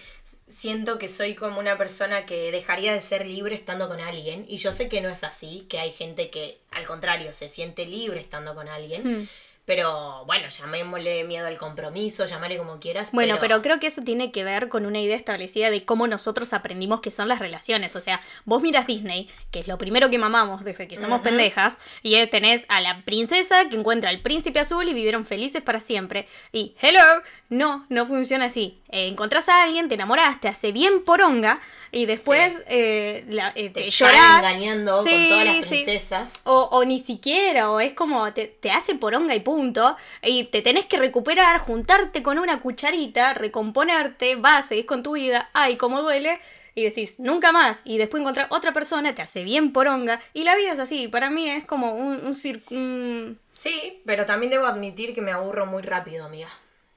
siento 0.47 0.97
que 0.97 1.07
soy 1.07 1.35
como 1.35 1.59
una 1.59 1.77
persona 1.77 2.25
que 2.25 2.51
dejaría 2.51 2.91
de 2.91 3.01
ser 3.01 3.25
libre 3.25 3.55
estando 3.55 3.87
con 3.87 4.01
alguien. 4.01 4.45
Y 4.49 4.57
yo 4.57 4.73
sé 4.73 4.89
que 4.89 5.01
no 5.01 5.09
es 5.09 5.23
así, 5.23 5.65
que 5.69 5.79
hay 5.79 5.91
gente 5.93 6.29
que 6.29 6.59
al 6.71 6.85
contrario 6.85 7.31
se 7.31 7.47
siente 7.47 7.85
libre 7.85 8.19
estando 8.19 8.53
con 8.53 8.67
alguien. 8.67 9.21
Mm. 9.21 9.29
Pero 9.73 10.25
bueno, 10.25 10.49
llamémosle 10.49 11.23
miedo 11.23 11.47
al 11.47 11.57
compromiso, 11.57 12.25
llamarle 12.25 12.57
como 12.57 12.81
quieras. 12.81 13.13
Bueno, 13.13 13.37
pero... 13.39 13.61
creo 13.61 13.79
que 13.79 13.87
eso 13.87 14.01
tiene 14.01 14.33
que 14.33 14.43
ver 14.43 14.67
con 14.67 14.85
una 14.85 14.99
idea 14.99 15.15
establecida 15.15 15.69
de 15.69 15.85
cómo 15.85 16.07
nosotros 16.07 16.51
aprendimos 16.51 16.99
que 16.99 17.09
son 17.09 17.29
las 17.29 17.39
relaciones. 17.39 17.95
O 17.95 18.01
sea, 18.01 18.19
vos 18.43 18.61
miras 18.61 18.85
Disney, 18.85 19.29
que 19.49 19.61
es 19.61 19.69
lo 19.69 19.77
primero 19.77 20.09
que 20.09 20.17
mamamos 20.17 20.65
desde 20.65 20.89
que 20.89 20.97
somos 20.97 21.21
pendejas, 21.21 21.77
y 22.03 22.27
tenés 22.27 22.65
a 22.67 22.81
la 22.81 23.05
princesa 23.05 23.69
que 23.69 23.77
encuentra 23.77 24.09
al 24.09 24.19
príncipe 24.19 24.59
azul 24.59 24.89
y 24.89 24.93
vivieron 24.93 25.25
felices 25.25 25.61
para 25.61 25.79
siempre. 25.79 26.27
Y, 26.51 26.75
hello, 26.81 27.23
no, 27.51 27.85
no 27.89 28.07
funciona 28.07 28.45
así. 28.45 28.81
Eh, 28.89 29.07
encontrás 29.07 29.47
a 29.49 29.61
alguien, 29.63 29.87
te 29.87 29.95
enamorás, 29.95 30.39
te 30.39 30.47
hace 30.47 30.71
bien 30.71 31.03
poronga, 31.05 31.59
y 31.91 32.07
después 32.07 32.53
Sí. 32.53 32.59
eh, 32.67 33.25
la- 33.27 33.49
eh, 33.55 33.69
te, 33.69 33.81
te 33.81 33.87
están 33.87 34.13
llorás. 34.13 34.37
engañando 34.37 35.03
Sí, 35.03 35.11
con 35.11 35.27
todas 35.29 35.45
las 35.45 35.57
sí. 35.57 35.67
princesas. 35.67 36.33
O, 36.45 36.69
o 36.71 36.83
ni 36.85 36.97
siquiera, 36.99 37.69
o 37.69 37.79
es 37.79 37.93
como 37.93 38.33
te, 38.33 38.47
te 38.47 38.71
hace 38.71 38.95
poronga 38.95 39.35
y 39.35 39.41
punto, 39.41 39.95
y 40.23 40.45
te 40.45 40.61
tenés 40.61 40.85
que 40.87 40.97
recuperar, 40.97 41.59
juntarte 41.59 42.23
con 42.23 42.39
una 42.39 42.59
cucharita, 42.59 43.33
recomponerte, 43.35 44.35
vas, 44.37 44.67
seguís 44.67 44.85
con 44.85 45.03
tu 45.03 45.13
vida, 45.13 45.49
ay, 45.53 45.75
cómo 45.77 46.01
duele, 46.01 46.39
y 46.73 46.83
decís, 46.83 47.19
nunca 47.19 47.51
más, 47.51 47.81
y 47.83 47.97
después 47.97 48.21
encontrar 48.21 48.47
otra 48.49 48.71
persona, 48.71 49.13
te 49.13 49.21
hace 49.21 49.43
bien 49.43 49.73
poronga, 49.73 50.21
y 50.33 50.45
la 50.45 50.55
vida 50.55 50.71
es 50.71 50.79
así, 50.79 51.09
para 51.09 51.29
mí 51.29 51.49
es 51.49 51.65
como 51.65 51.93
un, 51.93 52.25
un- 52.25 53.37
Sí, 53.53 54.01
pero 54.05 54.25
también 54.25 54.49
debo 54.49 54.65
admitir 54.65 55.13
que 55.13 55.21
me 55.21 55.31
aburro 55.31 55.65
muy 55.65 55.83
rápido, 55.83 56.25
amiga. 56.25 56.49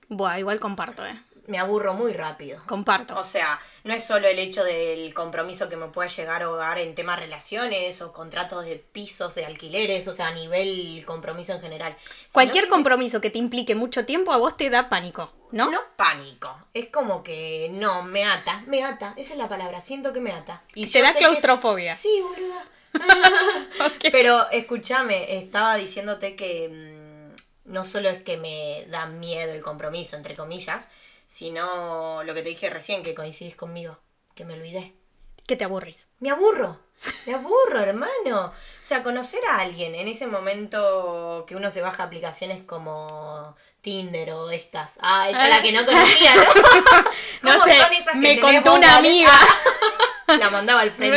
Buah, 0.08 0.38
igual 0.38 0.60
comparto, 0.60 1.04
eh, 1.04 1.18
Me 1.46 1.58
aburro 1.58 1.94
muy 1.94 2.12
rápido. 2.12 2.62
comparto. 2.66 3.14
O 3.18 3.24
sea, 3.24 3.60
no 3.84 3.92
es 3.92 4.04
solo 4.04 4.26
el 4.28 4.38
hecho 4.38 4.64
del 4.64 5.12
compromiso 5.12 5.68
que 5.68 5.76
me 5.76 5.88
pueda 5.88 6.08
llegar 6.08 6.42
a 6.42 6.46
ahogar 6.46 6.78
en 6.78 6.94
temas 6.94 7.18
relaciones 7.18 8.00
o 8.02 8.12
contratos 8.12 8.64
de 8.64 8.76
pisos, 8.76 9.34
de 9.34 9.44
alquileres, 9.44 10.08
o 10.08 10.14
sea, 10.14 10.28
a 10.28 10.32
nivel 10.34 11.02
compromiso 11.06 11.52
en 11.52 11.60
general. 11.60 11.96
Cualquier 12.32 12.68
compromiso 12.68 13.20
que 13.20 13.30
te 13.30 13.38
implique 13.38 13.74
mucho 13.74 14.04
tiempo 14.06 14.32
a 14.32 14.38
vos 14.38 14.56
te 14.56 14.70
da 14.70 14.88
pánico, 14.88 15.30
¿no? 15.52 15.70
¿No? 15.70 15.80
pánico. 15.96 16.56
Es 16.72 16.88
como 16.88 17.22
que 17.22 17.68
no, 17.72 18.02
me 18.02 18.24
ata, 18.24 18.62
me 18.66 18.82
ata. 18.84 19.12
Esa 19.16 19.32
es 19.34 19.38
la 19.38 19.48
palabra, 19.48 19.80
siento 19.80 20.12
que 20.12 20.20
me 20.20 20.32
ata. 20.32 20.62
Y 20.74 20.86
Te 20.86 21.02
da 21.02 21.10
es- 21.10 21.16
claustrofobia. 21.16 21.94
Sí, 21.94 22.22
boluda. 22.22 22.64
Pero 24.12 24.50
escúchame, 24.50 25.36
estaba 25.38 25.76
diciéndote 25.76 26.36
que 26.36 26.68
mm, 26.68 27.03
no 27.64 27.84
solo 27.84 28.08
es 28.08 28.22
que 28.22 28.36
me 28.36 28.86
da 28.88 29.06
miedo 29.06 29.52
el 29.52 29.62
compromiso, 29.62 30.16
entre 30.16 30.36
comillas, 30.36 30.90
sino 31.26 32.22
lo 32.24 32.34
que 32.34 32.42
te 32.42 32.50
dije 32.50 32.70
recién, 32.70 33.02
que 33.02 33.14
coincidís 33.14 33.56
conmigo, 33.56 33.98
que 34.34 34.44
me 34.44 34.54
olvidé. 34.54 34.94
Que 35.46 35.56
te 35.56 35.64
aburrís. 35.64 36.08
Me 36.20 36.30
aburro, 36.30 36.78
me 37.26 37.34
aburro, 37.34 37.80
hermano. 37.80 38.46
O 38.46 38.52
sea, 38.84 39.02
conocer 39.02 39.40
a 39.50 39.58
alguien 39.58 39.94
en 39.94 40.08
ese 40.08 40.26
momento 40.26 41.44
que 41.46 41.56
uno 41.56 41.70
se 41.70 41.82
baja 41.82 42.02
aplicaciones 42.02 42.62
como 42.62 43.56
Tinder 43.80 44.30
o 44.30 44.50
estas. 44.50 44.98
Ah, 45.00 45.28
esta 45.28 45.44
es 45.44 45.56
la 45.56 45.62
que 45.62 45.72
no 45.72 45.84
conocía, 45.84 46.34
¿no? 46.34 46.44
No 47.42 47.52
¿Cómo 47.52 47.64
sé, 47.64 47.78
son 47.78 47.92
esas 47.92 48.12
que 48.14 48.18
me 48.18 48.40
contó 48.40 48.74
una 48.74 48.96
amiga. 48.96 49.32
La 50.26 50.50
mandaba 50.50 50.80
al 50.80 50.90
frente. 50.90 51.16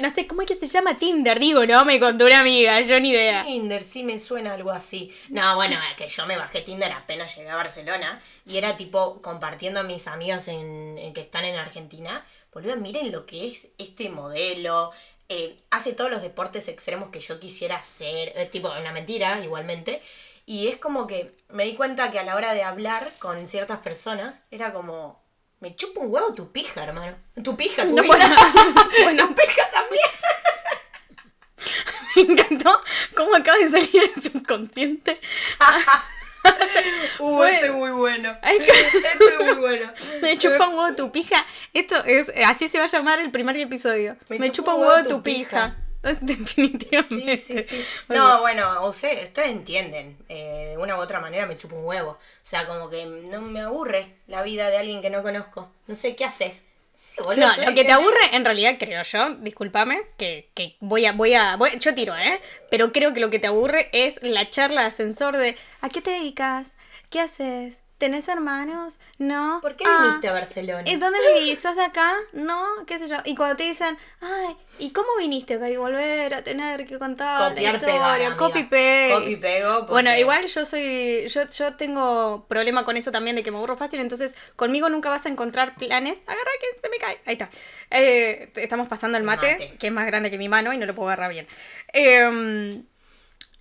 No 0.00 0.10
sé, 0.10 0.26
¿cómo 0.26 0.42
es 0.42 0.48
que 0.48 0.54
se 0.54 0.66
llama 0.66 0.98
Tinder? 0.98 1.38
Digo, 1.38 1.64
no, 1.66 1.84
me 1.84 1.98
contó 2.00 2.26
una 2.26 2.40
amiga, 2.40 2.80
yo 2.80 2.98
ni 3.00 3.10
idea. 3.10 3.44
Tinder, 3.44 3.82
sí 3.82 4.02
me 4.04 4.18
suena 4.18 4.54
algo 4.54 4.70
así. 4.70 5.14
No, 5.28 5.54
bueno, 5.56 5.76
que 5.96 6.08
yo 6.08 6.26
me 6.26 6.36
bajé 6.36 6.62
Tinder 6.62 6.92
apenas 6.92 7.34
llegué 7.36 7.50
a 7.50 7.56
Barcelona 7.56 8.20
y 8.46 8.56
era 8.58 8.76
tipo 8.76 9.22
compartiendo 9.22 9.80
a 9.80 9.82
mis 9.84 10.06
amigos 10.08 10.48
en, 10.48 10.98
en 10.98 11.12
que 11.12 11.20
están 11.20 11.44
en 11.44 11.56
Argentina. 11.56 12.24
Boludo, 12.52 12.76
miren 12.76 13.12
lo 13.12 13.24
que 13.26 13.46
es 13.46 13.68
este 13.78 14.08
modelo. 14.10 14.92
eh, 15.28 15.56
hace 15.70 15.92
todos 15.94 16.10
los 16.10 16.20
deportes 16.22 16.68
extremos 16.68 17.08
que 17.10 17.20
yo 17.20 17.40
quisiera 17.40 17.76
hacer. 17.76 18.32
eh, 18.36 18.46
tipo, 18.50 18.70
una 18.70 18.92
mentira, 18.92 19.40
igualmente. 19.42 20.02
Y 20.44 20.68
es 20.68 20.76
como 20.76 21.06
que 21.06 21.34
me 21.50 21.64
di 21.64 21.74
cuenta 21.74 22.10
que 22.10 22.18
a 22.18 22.24
la 22.24 22.34
hora 22.36 22.52
de 22.52 22.62
hablar 22.64 23.12
con 23.18 23.46
ciertas 23.46 23.78
personas 23.78 24.42
era 24.50 24.72
como. 24.72 25.21
Me 25.62 25.76
chupa 25.76 26.00
un 26.00 26.12
huevo 26.12 26.34
tu 26.34 26.50
pija, 26.50 26.82
hermano. 26.82 27.16
Tu 27.44 27.56
pija, 27.56 27.84
tu 27.86 27.94
No, 27.94 28.02
vida. 28.02 28.16
bueno, 28.16 28.34
bueno, 29.04 29.28
Tu 29.28 29.34
pija 29.36 29.70
también. 29.70 30.10
me 32.16 32.22
encantó 32.32 32.80
cómo 33.14 33.36
acaba 33.36 33.58
de 33.58 33.68
salir 33.68 34.10
el 34.14 34.22
subconsciente. 34.22 35.20
Uh, 37.20 37.36
Bueno. 37.36 37.52
este 37.54 37.66
es 37.66 37.72
muy 37.72 37.90
bueno. 37.92 38.36
Este 38.42 38.72
es 38.72 39.38
muy 39.38 39.54
bueno. 39.60 39.92
Me 40.22 40.36
chupa 40.36 40.66
un 40.66 40.76
huevo 40.76 40.96
tu 40.96 41.12
pija. 41.12 41.46
Esto 41.72 42.04
es, 42.04 42.32
así 42.44 42.66
se 42.66 42.78
va 42.78 42.84
a 42.84 42.88
llamar 42.88 43.20
el 43.20 43.30
primer 43.30 43.56
episodio. 43.56 44.16
Me, 44.28 44.50
chupa 44.50 44.74
un 44.74 44.82
huevo 44.84 45.08
tu 45.08 45.22
pija. 45.22 45.76
definitivamente. 46.20 47.38
sí, 47.38 47.62
sí. 47.62 47.88
Oye, 48.08 48.18
No, 48.18 48.40
bueno, 48.40 48.86
ustedes, 48.88 49.24
ustedes 49.26 49.50
entienden. 49.50 50.16
eh, 50.28 50.68
de 50.70 50.78
una 50.78 50.96
u 50.96 51.00
otra 51.00 51.20
manera 51.20 51.46
me 51.46 51.56
chupa 51.56 51.76
un 51.76 51.84
huevo. 51.84 52.10
O 52.12 52.18
sea, 52.42 52.66
como 52.66 52.90
que 52.90 53.04
no 53.06 53.40
me 53.40 53.60
aburre 53.60 54.16
la 54.26 54.42
vida 54.42 54.70
de 54.70 54.78
alguien 54.78 55.02
que 55.02 55.10
no 55.10 55.22
conozco. 55.22 55.70
No 55.86 55.94
sé, 55.94 56.16
¿qué 56.16 56.24
haces? 56.24 56.64
Sí, 56.94 57.14
boludo, 57.22 57.40
No, 57.40 57.56
lo 57.64 57.74
que 57.74 57.84
te 57.84 57.92
aburre, 57.92 58.18
en 58.32 58.44
realidad 58.44 58.76
creo 58.78 59.02
yo, 59.02 59.34
discúlpame, 59.36 60.02
que, 60.18 60.50
que 60.54 60.76
voy 60.80 61.06
a, 61.06 61.12
voy 61.12 61.34
a, 61.34 61.56
voy- 61.56 61.78
yo 61.78 61.94
tiro, 61.94 62.16
¿eh? 62.16 62.40
Pero 62.70 62.92
creo 62.92 63.14
que 63.14 63.20
lo 63.20 63.30
que 63.30 63.38
te 63.38 63.46
aburre 63.46 63.88
es 63.92 64.22
la 64.22 64.48
charla 64.50 64.82
de 64.82 64.86
ascensor 64.88 65.36
de 65.36 65.56
¿a 65.80 65.88
qué 65.88 66.02
te 66.02 66.10
dedicas? 66.10 66.76
¿Qué 67.10 67.20
haces? 67.20 67.81
¿Tenés 68.02 68.26
hermanos? 68.26 68.98
¿No? 69.18 69.60
¿Por 69.62 69.76
qué 69.76 69.84
Ah, 69.86 70.00
viniste 70.02 70.26
a 70.26 70.32
Barcelona? 70.32 70.82
¿Y 70.86 70.96
dónde 70.96 71.20
vivís? 71.36 71.60
¿Sos 71.60 71.76
de 71.76 71.84
acá? 71.84 72.16
¿No? 72.32 72.60
¿Qué 72.84 72.98
sé 72.98 73.06
yo? 73.06 73.14
Y 73.24 73.36
cuando 73.36 73.54
te 73.54 73.62
dicen, 73.62 73.96
ay, 74.20 74.56
¿y 74.80 74.90
cómo 74.90 75.06
viniste? 75.20 75.56
Que 75.56 75.64
hay 75.66 75.72
que 75.74 75.78
volver 75.78 76.34
a 76.34 76.42
tener 76.42 76.84
que 76.84 76.98
contar 76.98 77.50
Copiar, 77.50 77.74
la 77.74 77.78
historia, 77.78 78.16
pegar, 78.16 78.36
copy 78.36 78.62
paste. 78.64 79.10
Copy, 79.14 79.36
pego, 79.36 79.74
porque- 79.78 79.92
Bueno, 79.92 80.16
igual 80.18 80.44
yo 80.48 80.64
soy, 80.64 81.28
yo, 81.28 81.42
yo 81.46 81.76
tengo 81.76 82.44
problema 82.48 82.84
con 82.84 82.96
eso 82.96 83.12
también 83.12 83.36
de 83.36 83.44
que 83.44 83.52
me 83.52 83.58
aburro 83.58 83.76
fácil, 83.76 84.00
entonces 84.00 84.34
conmigo 84.56 84.88
nunca 84.88 85.08
vas 85.08 85.24
a 85.26 85.28
encontrar 85.28 85.76
planes. 85.76 86.22
Agarra 86.26 86.50
que 86.60 86.80
se 86.80 86.88
me 86.88 86.96
cae. 86.98 87.20
Ahí 87.24 87.34
está. 87.34 87.50
Eh, 87.92 88.50
estamos 88.56 88.88
pasando 88.88 89.16
el 89.16 89.22
mate, 89.22 89.52
Mate. 89.52 89.76
que 89.78 89.86
es 89.86 89.92
más 89.92 90.06
grande 90.06 90.28
que 90.28 90.38
mi 90.38 90.48
mano 90.48 90.72
y 90.72 90.76
no 90.76 90.86
lo 90.86 90.94
puedo 90.96 91.08
agarrar 91.08 91.30
bien. 91.30 91.46
Eh, 91.92 92.82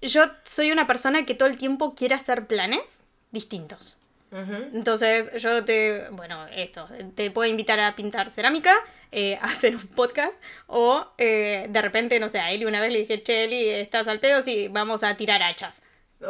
yo 0.01 0.23
soy 0.45 0.71
una 0.71 0.87
persona 0.87 1.27
que 1.27 1.35
todo 1.35 1.47
el 1.47 1.57
tiempo 1.57 1.93
quiere 1.93 2.15
hacer 2.15 2.47
planes 2.47 3.03
distintos. 3.29 3.99
Entonces 4.31 5.31
yo 5.41 5.65
te, 5.65 6.07
bueno, 6.11 6.47
esto, 6.47 6.87
te 7.15 7.31
puedo 7.31 7.49
invitar 7.49 7.79
a 7.79 7.95
pintar 7.95 8.29
cerámica, 8.29 8.73
eh, 9.11 9.35
a 9.41 9.45
hacer 9.45 9.75
un 9.75 9.87
podcast, 9.89 10.41
o 10.67 11.05
eh, 11.17 11.65
de 11.69 11.81
repente, 11.81 12.19
no 12.19 12.29
sé, 12.29 12.39
a 12.39 12.51
Eli 12.51 12.65
una 12.65 12.79
vez 12.79 12.91
le 12.93 12.99
dije, 12.99 13.21
che, 13.23 13.43
Eli, 13.43 13.69
¿estás 13.69 14.07
al 14.07 14.19
pedo? 14.19 14.41
Sí, 14.41 14.67
vamos 14.69 15.03
a 15.03 15.15
tirar 15.17 15.43
hachas. 15.43 15.83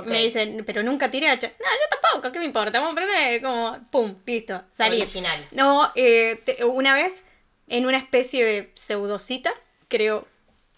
Me 0.06 0.24
dicen, 0.24 0.64
pero 0.66 0.84
nunca 0.84 1.12
tiré 1.12 1.30
hachas. 1.30 1.52
No, 1.60 1.66
yo 1.66 2.00
tampoco, 2.00 2.32
¿qué 2.32 2.40
me 2.40 2.46
importa? 2.46 2.80
Vamos 2.80 2.98
a 2.98 3.02
aprender, 3.04 3.42
como, 3.42 3.78
pum, 3.92 4.16
listo, 4.26 4.64
salir. 4.72 5.02
Original. 5.02 5.46
No, 5.52 5.92
eh, 5.96 6.40
te- 6.46 6.64
una 6.64 6.94
vez, 6.94 7.24
en 7.68 7.86
una 7.86 7.98
especie 7.98 8.44
de 8.46 8.72
pseudocita, 8.74 9.54
creo 9.90 10.28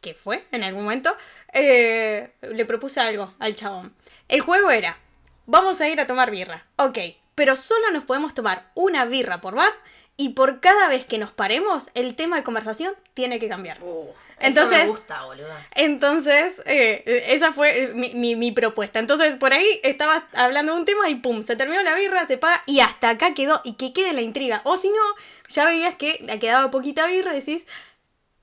que 0.01 0.13
fue 0.15 0.43
en 0.51 0.63
algún 0.63 0.83
momento, 0.83 1.15
le 1.53 2.65
propuse 2.65 2.99
algo 2.99 3.33
al 3.39 3.55
chabón. 3.55 3.93
El 4.27 4.41
juego 4.41 4.71
era, 4.71 4.97
vamos 5.45 5.81
a 5.81 5.87
ir 5.89 5.99
a 5.99 6.07
tomar 6.07 6.31
birra, 6.31 6.65
ok, 6.77 6.97
pero 7.35 7.55
solo 7.55 7.91
nos 7.91 8.03
podemos 8.03 8.33
tomar 8.33 8.69
una 8.75 9.05
birra 9.05 9.41
por 9.41 9.55
bar 9.55 9.73
y 10.17 10.29
por 10.29 10.59
cada 10.59 10.87
vez 10.89 11.05
que 11.05 11.17
nos 11.17 11.31
paremos, 11.31 11.89
el 11.95 12.15
tema 12.15 12.35
de 12.37 12.43
conversación 12.43 12.93
tiene 13.15 13.39
que 13.39 13.49
cambiar. 13.49 13.79
Uh, 13.81 14.09
Entonces- 14.39 14.77
eso 14.77 14.85
me 14.85 14.89
gusta, 14.91 15.23
boludo. 15.25 15.47
Entonces, 15.73 16.61
eh, 16.65 17.23
esa 17.29 17.51
fue 17.51 17.91
mi, 17.95 18.13
mi- 18.13 18.35
mi 18.35 18.51
propuesta. 18.51 18.99
Entonces, 18.99 19.37
por 19.37 19.53
ahí 19.53 19.79
estaba 19.83 20.27
hablando 20.33 20.73
de 20.73 20.79
un 20.79 20.85
tema 20.85 21.09
y 21.09 21.15
pum, 21.15 21.41
se 21.41 21.55
terminó 21.55 21.81
la 21.81 21.95
birra, 21.95 22.25
se 22.27 22.37
paga 22.37 22.61
y 22.67 22.81
hasta 22.81 23.09
acá 23.09 23.33
quedó. 23.33 23.61
Y 23.63 23.73
que 23.75 23.91
quede 23.93 24.13
la 24.13 24.21
intriga. 24.21 24.61
O 24.65 24.77
si 24.77 24.89
no, 24.89 25.01
ya 25.49 25.65
veías 25.65 25.95
que 25.95 26.19
le 26.21 26.37
quedaba 26.39 26.69
poquita 26.71 27.07
birra 27.07 27.31
y 27.35 27.39
decís, 27.39 27.65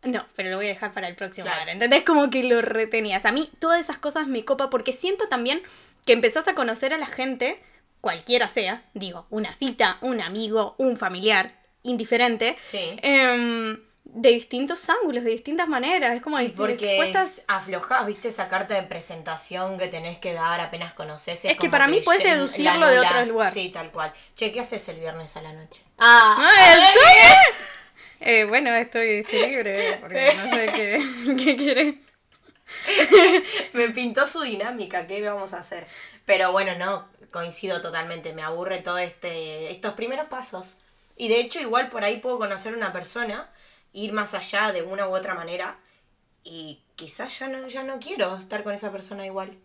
no, 0.03 0.27
pero 0.35 0.51
lo 0.51 0.57
voy 0.57 0.67
a 0.67 0.71
dejar 0.71 0.93
para 0.93 1.07
el 1.09 1.15
próximo 1.15 1.45
Claro. 1.45 1.61
bar. 1.61 1.69
¿Entendés? 1.69 2.03
Como 2.05 2.31
que 2.31 2.43
lo 2.45 2.61
retenías. 2.63 3.27
A 3.27 3.33
mí 3.33 3.49
todas 3.59 3.79
esas 3.81 3.99
cosas 3.99 4.27
me 4.27 4.45
copa 4.45 4.71
porque 4.71 4.93
siento 4.93 5.27
también 5.29 5.63
que 6.07 6.13
empezás 6.13 6.49
a 6.49 6.55
conocer 6.55 6.93
a 6.95 6.99
la 6.99 7.07
gente, 7.07 7.63
cualquiera 8.01 8.49
sea, 8.49 8.83
digo, 8.95 9.27
una 9.31 9.53
cita, 9.53 9.99
un 10.01 10.21
amigo, 10.21 10.75
un 10.79 10.97
familiar, 10.97 11.53
indiferente, 11.83 12.57
Sí. 12.65 12.97
em, 13.03 13.79
de 14.05 14.31
distintos 14.31 14.89
ángulos, 14.91 15.23
de 15.23 15.31
distintas 15.31 15.69
maneras. 15.69 16.17
Es 16.17 16.23
como 16.23 16.39
dist- 16.41 16.55
porque 16.57 16.97
expuestas 16.97 17.39
es- 17.39 17.45
aflojás, 17.47 18.07
viste, 18.07 18.29
esa 18.29 18.49
carta 18.49 18.75
de 18.75 18.83
presentación 18.83 19.79
que 19.79 19.87
tenés 19.87 20.19
que 20.19 20.33
dar 20.33 20.61
apenas 20.61 20.95
conoces. 20.95 21.45
Es 21.45 21.57
que 21.57 21.69
para 21.71 21.87
mí 21.87 22.01
puedes 22.01 22.25
deducirlo 22.25 22.89
de 22.89 22.99
otro 23.01 23.25
lugar. 23.27 23.53
Sí, 23.53 23.69
tal 23.69 23.91
cual. 23.93 24.13
Che, 24.35 24.51
¿qué 24.53 24.61
haces 24.61 24.89
el 24.89 24.99
viernes 24.99 25.37
a 25.37 25.43
la 25.43 25.53
noche? 25.53 25.83
¡Ah! 25.99 26.37
Ah, 26.41 27.35
Eh, 28.23 28.45
bueno, 28.45 28.71
estoy, 28.75 29.21
estoy 29.21 29.47
libre, 29.49 29.97
porque 30.01 30.35
no 30.35 30.55
sé 30.55 30.67
qué, 30.75 31.35
qué 31.45 31.57
querés. 31.57 31.95
Me 33.73 33.91
pintó 33.91 34.27
su 34.27 34.41
dinámica, 34.43 35.07
¿qué 35.07 35.23
vamos 35.23 35.53
a 35.53 35.59
hacer? 35.59 35.87
Pero 36.25 36.53
bueno, 36.53 36.75
no, 36.77 37.09
coincido 37.33 37.81
totalmente, 37.83 38.33
me 38.33 38.43
aburre 38.43 38.79
todo 38.79 38.99
este, 38.99 39.71
estos 39.71 39.95
primeros 39.95 40.27
pasos. 40.27 40.77
Y 41.17 41.29
de 41.29 41.41
hecho, 41.41 41.61
igual 41.61 41.91
por 41.91 42.05
ahí 42.05 42.19
puedo 42.19 42.39
conocer 42.39 42.75
una 42.75 42.93
persona, 42.93 43.51
ir 43.93 44.13
más 44.13 44.35
allá 44.35 44.73
de 44.73 44.83
una 44.83 45.09
u 45.09 45.15
otra 45.15 45.35
manera, 45.35 45.79
y 46.45 46.81
quizás 46.97 47.39
ya 47.39 47.49
no, 47.49 47.67
ya 47.69 47.83
no 47.83 47.99
quiero 47.99 48.37
estar 48.37 48.63
con 48.63 48.75
esa 48.75 48.91
persona 48.91 49.27
igual. 49.27 49.57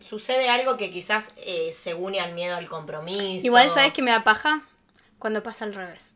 Sucede 0.00 0.48
algo 0.48 0.76
que 0.76 0.90
quizás 0.90 1.32
eh, 1.38 1.72
se 1.72 1.94
une 1.94 2.20
al 2.20 2.32
miedo 2.32 2.56
al 2.56 2.68
compromiso. 2.68 3.46
Igual, 3.46 3.70
¿sabes 3.70 3.92
qué 3.92 4.02
me 4.02 4.12
da 4.12 4.22
paja? 4.22 4.62
Cuando 5.18 5.42
pasa 5.42 5.64
al 5.64 5.74
revés. 5.74 6.12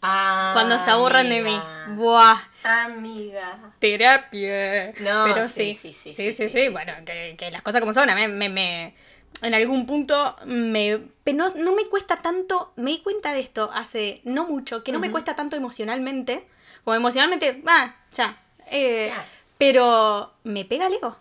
Ah, 0.00 0.50
Cuando 0.54 0.78
se 0.78 0.90
aburran 0.90 1.28
de 1.28 1.42
mí. 1.42 1.60
¡Buah! 1.96 2.38
Amiga. 2.62 3.58
Terapia. 3.78 4.92
No, 5.00 5.24
Pero 5.24 5.48
sí, 5.48 5.74
sí. 5.74 5.92
sí, 5.92 6.12
sí, 6.12 6.32
Sí, 6.32 6.48
sí, 6.48 6.68
Bueno. 6.68 6.92
Que, 7.04 7.34
que 7.38 7.50
las 7.50 7.62
cosas 7.62 7.80
como 7.80 7.92
son. 7.92 8.08
A 8.10 8.14
mí 8.14 8.28
me, 8.28 8.48
me- 8.48 8.94
en 9.42 9.54
algún 9.54 9.86
punto 9.86 10.36
me. 10.46 11.00
No, 11.26 11.48
no 11.50 11.72
me 11.72 11.86
cuesta 11.86 12.16
tanto. 12.16 12.72
Me 12.76 12.90
di 12.92 13.00
cuenta 13.02 13.32
de 13.32 13.40
esto 13.40 13.70
hace 13.72 14.20
no 14.24 14.46
mucho. 14.46 14.84
Que 14.84 14.92
no 14.92 14.98
me 14.98 15.10
cuesta 15.10 15.34
tanto 15.34 15.56
emocionalmente. 15.56 16.46
O 16.84 16.94
emocionalmente, 16.94 17.60
va, 17.66 17.96
ya. 18.12 18.40
Eh, 18.70 19.06
Ya. 19.08 19.24
Pero 19.58 20.32
me 20.44 20.64
pega 20.64 20.86
el 20.86 20.94
ego. 20.94 21.16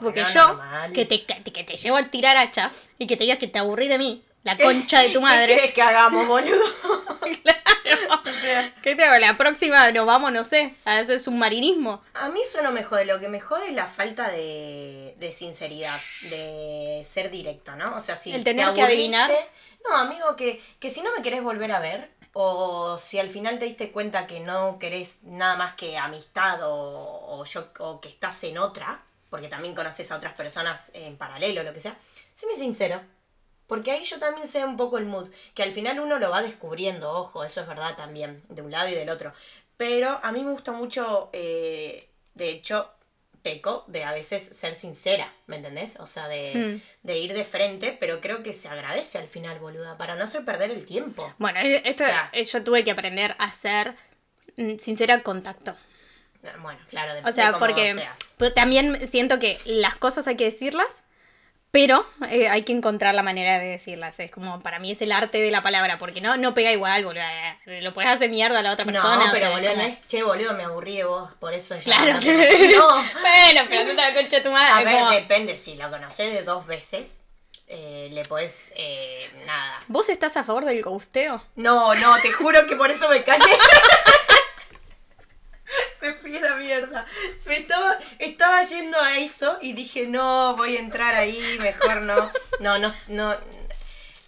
Porque 0.00 0.24
yo, 0.32 0.46
normal. 0.46 0.92
que 0.92 1.04
te, 1.04 1.24
que, 1.26 1.64
te 1.64 1.76
llevo 1.76 1.96
a 1.96 2.02
tirar 2.04 2.36
hachas 2.36 2.88
y 2.98 3.06
que 3.08 3.16
te 3.16 3.24
digas 3.24 3.38
que 3.38 3.48
te 3.48 3.58
aburrí 3.58 3.88
de 3.88 3.98
mí, 3.98 4.22
la 4.44 4.56
concha 4.56 5.00
de 5.00 5.08
tu 5.08 5.14
¿Qué 5.14 5.20
madre. 5.20 5.56
querés 5.56 5.72
que 5.72 5.82
hagamos, 5.82 6.26
boludo? 6.26 6.64
claro. 7.42 7.62
¿Qué 8.82 8.96
te 8.96 9.04
hago? 9.04 9.18
La 9.20 9.36
próxima 9.36 9.90
nos 9.92 10.06
vamos, 10.06 10.32
no 10.32 10.44
sé, 10.44 10.74
a 10.84 10.98
hacer 10.98 11.20
submarinismo. 11.20 12.02
A 12.14 12.28
mí 12.28 12.40
eso 12.42 12.62
no 12.62 12.72
me 12.72 12.82
jode, 12.82 13.04
lo 13.04 13.20
que 13.20 13.28
me 13.28 13.40
jode 13.40 13.68
es 13.68 13.74
la 13.74 13.86
falta 13.86 14.30
de, 14.30 15.14
de 15.18 15.32
sinceridad, 15.32 16.00
de 16.22 17.02
ser 17.04 17.30
directo, 17.30 17.76
¿no? 17.76 17.96
O 17.96 18.00
sea, 18.00 18.16
si 18.16 18.32
El 18.32 18.44
tener 18.44 18.68
te 18.68 18.74
que 18.74 18.82
adivinar. 18.82 19.30
No, 19.88 19.96
amigo, 19.96 20.36
que, 20.36 20.62
que 20.78 20.90
si 20.90 21.02
no 21.02 21.14
me 21.14 21.22
querés 21.22 21.42
volver 21.42 21.72
a 21.72 21.80
ver, 21.80 22.10
o 22.32 22.98
si 22.98 23.18
al 23.18 23.28
final 23.28 23.58
te 23.58 23.64
diste 23.66 23.90
cuenta 23.90 24.26
que 24.26 24.40
no 24.40 24.78
querés 24.78 25.22
nada 25.22 25.56
más 25.56 25.74
que 25.74 25.98
amistad 25.98 26.62
o, 26.62 27.38
o 27.38 27.44
yo, 27.44 27.68
o 27.78 28.00
que 28.00 28.08
estás 28.08 28.42
en 28.44 28.58
otra, 28.58 29.00
porque 29.30 29.48
también 29.48 29.74
conoces 29.74 30.10
a 30.10 30.16
otras 30.16 30.34
personas 30.34 30.90
en 30.94 31.16
paralelo, 31.16 31.62
lo 31.62 31.72
que 31.72 31.80
sea, 31.80 31.96
séme 32.32 32.54
sincero. 32.54 33.00
Porque 33.66 33.90
ahí 33.92 34.04
yo 34.04 34.18
también 34.18 34.46
sé 34.46 34.64
un 34.64 34.76
poco 34.76 34.98
el 34.98 35.06
mood, 35.06 35.30
que 35.54 35.62
al 35.62 35.72
final 35.72 35.98
uno 36.00 36.18
lo 36.18 36.30
va 36.30 36.42
descubriendo, 36.42 37.10
ojo, 37.12 37.44
eso 37.44 37.60
es 37.60 37.66
verdad 37.68 37.96
también, 37.96 38.42
de 38.48 38.62
un 38.62 38.70
lado 38.70 38.88
y 38.88 38.94
del 38.94 39.08
otro. 39.08 39.32
Pero 39.76 40.20
a 40.22 40.30
mí 40.32 40.42
me 40.44 40.50
gusta 40.52 40.72
mucho, 40.72 41.30
eh, 41.32 42.08
de 42.34 42.50
hecho, 42.50 42.92
peco 43.42 43.84
de 43.88 44.04
a 44.04 44.12
veces 44.12 44.44
ser 44.44 44.74
sincera, 44.76 45.32
¿me 45.46 45.56
entendés? 45.56 45.96
O 45.98 46.06
sea, 46.06 46.28
de, 46.28 46.54
Mm. 46.54 47.06
de 47.06 47.18
ir 47.18 47.32
de 47.32 47.44
frente, 47.44 47.96
pero 47.98 48.20
creo 48.20 48.42
que 48.42 48.52
se 48.52 48.68
agradece 48.68 49.18
al 49.18 49.26
final, 49.26 49.58
boluda, 49.58 49.96
para 49.96 50.14
no 50.14 50.24
hacer 50.24 50.44
perder 50.44 50.70
el 50.70 50.84
tiempo. 50.86 51.34
Bueno, 51.38 51.58
eh, 51.60 51.82
esto 51.84 52.04
O 52.04 52.06
sea- 52.06 52.30
eh, 52.32 52.44
yo 52.44 52.62
tuve 52.62 52.84
que 52.84 52.90
aprender 52.92 53.34
a 53.38 53.50
ser 53.52 53.96
mm, 54.56 54.76
sincera 54.78 55.22
contacto. 55.22 55.74
Bueno, 56.60 56.78
claro, 56.88 57.14
de, 57.14 57.20
O 57.28 57.32
sea, 57.32 57.52
de 57.52 57.58
porque 57.58 57.94
seas. 57.94 58.36
también 58.54 59.06
siento 59.08 59.38
que 59.38 59.56
las 59.64 59.96
cosas 59.96 60.26
hay 60.28 60.36
que 60.36 60.44
decirlas, 60.44 61.04
pero 61.72 62.06
eh, 62.28 62.48
hay 62.48 62.62
que 62.64 62.72
encontrar 62.72 63.14
la 63.14 63.22
manera 63.22 63.58
de 63.58 63.66
decirlas. 63.66 64.20
Es 64.20 64.30
como, 64.30 64.60
para 64.60 64.78
mí 64.78 64.92
es 64.92 65.00
el 65.02 65.10
arte 65.10 65.38
de 65.38 65.50
la 65.50 65.62
palabra, 65.62 65.98
porque 65.98 66.20
no, 66.20 66.36
no 66.36 66.52
pega 66.54 66.70
igual, 66.70 67.04
boludo. 67.04 67.22
eh, 67.66 67.80
Lo 67.80 67.92
puedes 67.94 68.10
hacer 68.10 68.28
mierda 68.30 68.58
a 68.58 68.62
la 68.62 68.72
otra 68.72 68.84
persona. 68.84 69.16
No, 69.16 69.24
o 69.30 69.32
pero 69.32 69.46
sea, 69.46 69.50
boludo, 69.56 69.70
como- 69.70 69.82
no 69.82 69.88
es, 69.88 70.00
che, 70.06 70.22
boludo, 70.22 70.52
me 70.52 70.64
aburrí 70.64 70.98
de 70.98 71.04
vos, 71.04 71.32
por 71.40 71.54
eso 71.54 71.74
ya. 71.76 71.82
Claro. 71.82 72.12
no 72.12 72.20
bueno, 73.20 73.62
pero 73.68 73.84
no 73.84 73.88
te 73.90 73.94
la 73.96 74.14
concha 74.14 74.42
tu 74.42 74.50
A 74.50 74.52
madre. 74.52 74.84
ver, 74.84 74.98
como- 74.98 75.10
depende, 75.12 75.56
si 75.56 75.74
lo 75.76 75.90
conocés 75.90 76.32
de 76.34 76.42
dos 76.42 76.66
veces, 76.66 77.18
eh, 77.68 78.10
le 78.12 78.22
podés, 78.26 78.74
eh, 78.76 79.30
nada. 79.46 79.80
¿Vos 79.88 80.10
estás 80.10 80.36
a 80.36 80.44
favor 80.44 80.66
del 80.66 80.82
gusteo? 80.82 81.42
No, 81.56 81.94
no, 81.94 82.18
te 82.20 82.30
juro 82.32 82.66
que 82.66 82.76
por 82.76 82.90
eso 82.90 83.08
me 83.08 83.24
callé. 83.24 83.42
me 86.32 86.38
fui 86.38 86.46
a 86.48 86.50
la 86.50 86.56
mierda. 86.56 87.06
Me 87.46 87.56
estaba, 87.56 87.98
estaba 88.18 88.62
yendo 88.62 88.98
a 88.98 89.18
eso 89.18 89.58
y 89.60 89.72
dije, 89.72 90.06
no, 90.06 90.56
voy 90.56 90.76
a 90.76 90.80
entrar 90.80 91.14
ahí, 91.14 91.58
mejor 91.60 92.02
no. 92.02 92.30
No, 92.60 92.78
no, 92.78 92.94
no. 93.08 93.32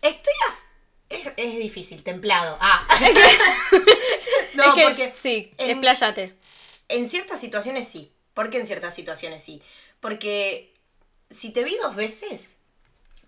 Estoy 0.02 0.34
a... 0.48 0.64
Es, 1.08 1.26
es 1.36 1.58
difícil, 1.58 2.02
templado. 2.02 2.58
Ah. 2.60 2.86
no, 4.54 4.64
es 4.64 4.74
que 4.74 4.82
porque 4.82 5.14
sí, 5.20 5.54
en- 5.58 5.70
expláyate. 5.70 6.34
en 6.88 7.06
ciertas 7.08 7.40
situaciones 7.40 7.88
sí. 7.88 8.12
¿Por 8.34 8.50
qué 8.50 8.58
en 8.58 8.66
ciertas 8.66 8.94
situaciones 8.94 9.44
sí? 9.44 9.62
Porque 10.00 10.74
si 11.30 11.50
te 11.50 11.62
vi 11.62 11.76
dos 11.82 11.94
veces, 11.94 12.56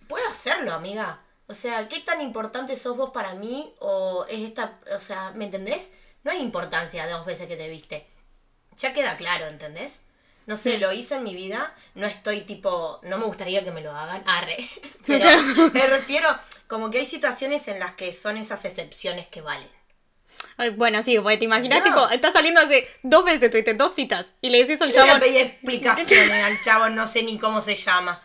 puedo 0.09 0.29
hacerlo, 0.29 0.73
amiga. 0.73 1.23
O 1.47 1.55
sea, 1.55 1.89
¿qué 1.89 2.01
tan 2.01 2.21
importante 2.21 2.77
sos 2.77 2.97
vos 2.97 3.11
para 3.11 3.35
mí? 3.35 3.73
O 3.79 4.27
es 4.29 4.41
esta, 4.41 4.81
o 4.93 4.99
sea, 4.99 5.31
¿me 5.33 5.45
entendés? 5.45 5.93
No 6.25 6.33
hay 6.33 6.41
importancia 6.41 7.07
de 7.07 7.13
dos 7.13 7.25
veces 7.25 7.47
que 7.47 7.57
te 7.57 7.69
viste. 7.69 8.05
Ya 8.79 8.93
queda 8.93 9.17
claro, 9.17 9.47
¿entendés? 9.47 10.01
No 10.47 10.57
sé, 10.57 10.79
lo 10.79 10.93
hice 10.93 11.17
en 11.17 11.25
mi 11.25 11.35
vida, 11.35 11.75
no 11.97 12.07
estoy 12.07 12.43
tipo, 12.43 13.01
no 13.03 13.19
me 13.19 13.25
gustaría 13.25 13.65
que 13.65 13.73
me 13.73 13.81
lo 13.81 13.91
hagan, 13.91 14.23
arre, 14.29 14.69
pero 15.07 15.27
me 15.73 15.87
refiero 15.89 16.29
como 16.69 16.91
que 16.91 16.99
hay 16.99 17.07
situaciones 17.07 17.67
en 17.69 17.81
las 17.81 17.95
que 17.95 18.13
son 18.13 18.37
esas 18.37 18.65
excepciones 18.65 19.27
que 19.27 19.41
valen. 19.41 19.69
Ay, 20.59 20.71
Bueno, 20.71 21.03
sí, 21.03 21.19
porque 21.19 21.39
te 21.39 21.45
imaginas, 21.47 21.79
No. 21.81 21.85
tipo, 21.85 22.09
estás 22.11 22.33
saliendo 22.33 22.61
hace 22.61 22.87
dos 23.03 23.25
veces, 23.25 23.51
tuviste 23.51 23.75
dos 23.75 23.95
citas, 23.95 24.33
y 24.41 24.51
le 24.51 24.65
decís 24.65 24.81
al 24.81 24.93
Yo 24.93 25.05
le 25.05 25.17
pedí 25.19 25.39
explicaciones 25.39 26.45
al 26.45 26.61
chavo, 26.63 26.89
no 26.91 27.07
sé 27.09 27.23
ni 27.25 27.39
cómo 27.39 27.61
se 27.61 27.75
llama. 27.75 28.23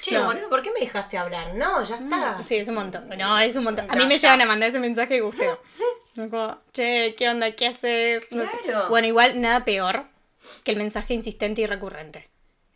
Che, 0.00 0.12
No. 0.18 0.24
boludo, 0.24 0.48
¿por 0.48 0.62
qué 0.62 0.72
me 0.72 0.80
dejaste 0.80 1.18
hablar? 1.18 1.54
No, 1.54 1.82
ya 1.84 1.96
está. 1.96 2.42
Sí, 2.44 2.56
es 2.56 2.68
un 2.68 2.74
montón. 2.76 3.08
No, 3.16 3.38
es 3.38 3.54
un 3.54 3.64
montón. 3.64 3.84
A 3.88 3.94
Ya 3.94 4.00
mí 4.00 4.06
me 4.06 4.14
está. 4.14 4.28
llegan 4.28 4.40
a 4.42 4.46
mandar 4.46 4.70
ese 4.70 4.78
mensaje 4.80 5.16
y 5.16 5.20
gusteo. 5.20 5.60
Como, 6.28 6.58
che, 6.72 7.14
¿qué 7.16 7.28
onda? 7.28 7.52
¿Qué 7.52 7.66
haces? 7.68 8.22
No 8.30 8.44
sé. 8.44 8.58
Claro. 8.64 8.88
Bueno, 8.88 9.06
igual 9.06 9.40
nada 9.40 9.64
peor 9.64 10.06
que 10.64 10.72
el 10.72 10.76
mensaje 10.76 11.14
insistente 11.14 11.60
y 11.62 11.66
recurrente. 11.66 12.28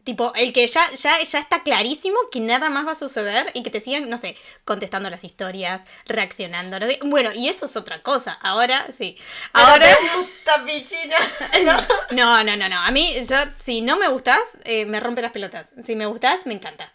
Tipo, 0.04 0.34
el 0.34 0.52
que 0.52 0.66
ya, 0.66 0.82
ya, 0.90 1.22
ya 1.22 1.38
está 1.38 1.62
clarísimo 1.62 2.16
que 2.30 2.38
nada 2.38 2.68
más 2.68 2.86
va 2.86 2.92
a 2.92 2.94
suceder 2.94 3.50
y 3.54 3.62
que 3.62 3.70
te 3.70 3.80
sigan, 3.80 4.10
no 4.10 4.18
sé, 4.18 4.36
contestando 4.66 5.08
las 5.08 5.24
historias, 5.24 5.80
reaccionando. 6.04 6.78
no 6.78 6.86
sé. 6.86 6.98
Bueno, 7.02 7.30
y 7.34 7.48
eso 7.48 7.64
es 7.64 7.74
otra 7.74 8.02
cosa. 8.02 8.34
Ahora, 8.34 8.92
sí. 8.92 9.16
Pero 9.54 9.66
Ahora. 9.66 9.86
te 9.86 10.16
gusta, 10.18 10.64
pichina. 10.66 11.16
No. 11.64 11.80
No, 12.10 12.44
no, 12.44 12.54
no, 12.56 12.68
no. 12.68 12.80
A 12.80 12.90
mí, 12.90 13.14
yo, 13.26 13.36
si 13.56 13.80
no 13.80 13.96
me 13.96 14.08
gustas, 14.08 14.58
eh, 14.64 14.84
me 14.84 15.00
rompe 15.00 15.22
las 15.22 15.32
pelotas. 15.32 15.72
Si 15.82 15.96
me 15.96 16.04
gustas, 16.04 16.44
me 16.46 16.52
encanta. 16.52 16.92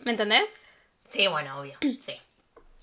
¿Me 0.00 0.12
entendés? 0.12 0.44
Sí, 1.04 1.26
bueno, 1.26 1.60
obvio. 1.60 1.76
Sí. 2.00 2.18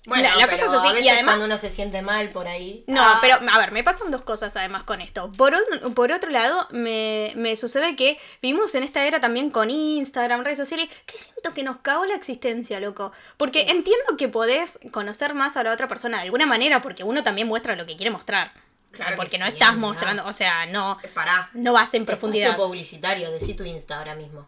Bueno, 0.06 0.28
La- 0.28 0.36
la 0.36 0.46
pero 0.46 0.66
cosa 0.66 0.76
es 0.76 0.80
así, 0.80 0.88
a 0.88 0.90
y 0.90 0.94
veces 0.96 1.12
además- 1.12 1.32
cuando 1.36 1.44
uno 1.46 1.56
se 1.56 1.70
siente 1.70 2.02
mal 2.02 2.28
por 2.28 2.46
ahí. 2.46 2.84
No, 2.86 3.00
ah, 3.02 3.18
pero 3.22 3.36
a 3.50 3.58
ver, 3.58 3.72
me 3.72 3.82
pasan 3.82 4.10
dos 4.10 4.20
cosas 4.20 4.54
además 4.54 4.82
con 4.82 5.00
esto. 5.00 5.32
Por, 5.32 5.54
un- 5.54 5.94
por 5.94 6.12
otro 6.12 6.30
lado, 6.30 6.68
me, 6.72 7.32
me 7.36 7.56
sucede 7.56 7.96
que 7.96 8.18
vivimos 8.42 8.74
en 8.74 8.82
esta 8.82 9.06
era 9.06 9.20
también 9.20 9.48
con 9.48 9.70
Instagram, 9.70 10.44
redes 10.44 10.58
sociales, 10.58 10.88
que 11.06 11.16
siento 11.16 11.54
que 11.54 11.62
nos 11.62 11.78
cagó 11.78 12.04
la 12.04 12.14
existencia, 12.16 12.80
loco. 12.80 13.12
Porque 13.38 13.62
entiendo 13.62 14.16
que 14.18 14.28
podés 14.28 14.78
conocer 14.92 15.32
más 15.32 15.56
a 15.56 15.62
la 15.62 15.72
otra 15.72 15.88
persona 15.88 16.18
de 16.18 16.24
alguna 16.24 16.44
manera, 16.44 16.82
porque 16.82 17.02
uno 17.02 17.22
también 17.22 17.48
muestra 17.48 17.74
lo 17.74 17.86
que 17.86 17.96
quiere 17.96 18.10
mostrar. 18.10 18.52
Claro 18.90 19.12
que 19.12 19.16
porque 19.16 19.38
no 19.38 19.46
sí, 19.46 19.52
estás 19.54 19.74
mostrando, 19.74 20.26
o 20.26 20.32
sea, 20.34 20.66
no, 20.66 20.98
eh, 21.02 21.08
Pará. 21.14 21.48
no 21.54 21.72
vas 21.72 21.94
en 21.94 22.02
Espacio 22.02 22.06
profundidad. 22.06 22.56
publicitario, 22.56 23.30
decí 23.32 23.54
tu 23.54 23.64
Insta 23.64 23.96
ahora 23.98 24.14
mismo. 24.14 24.46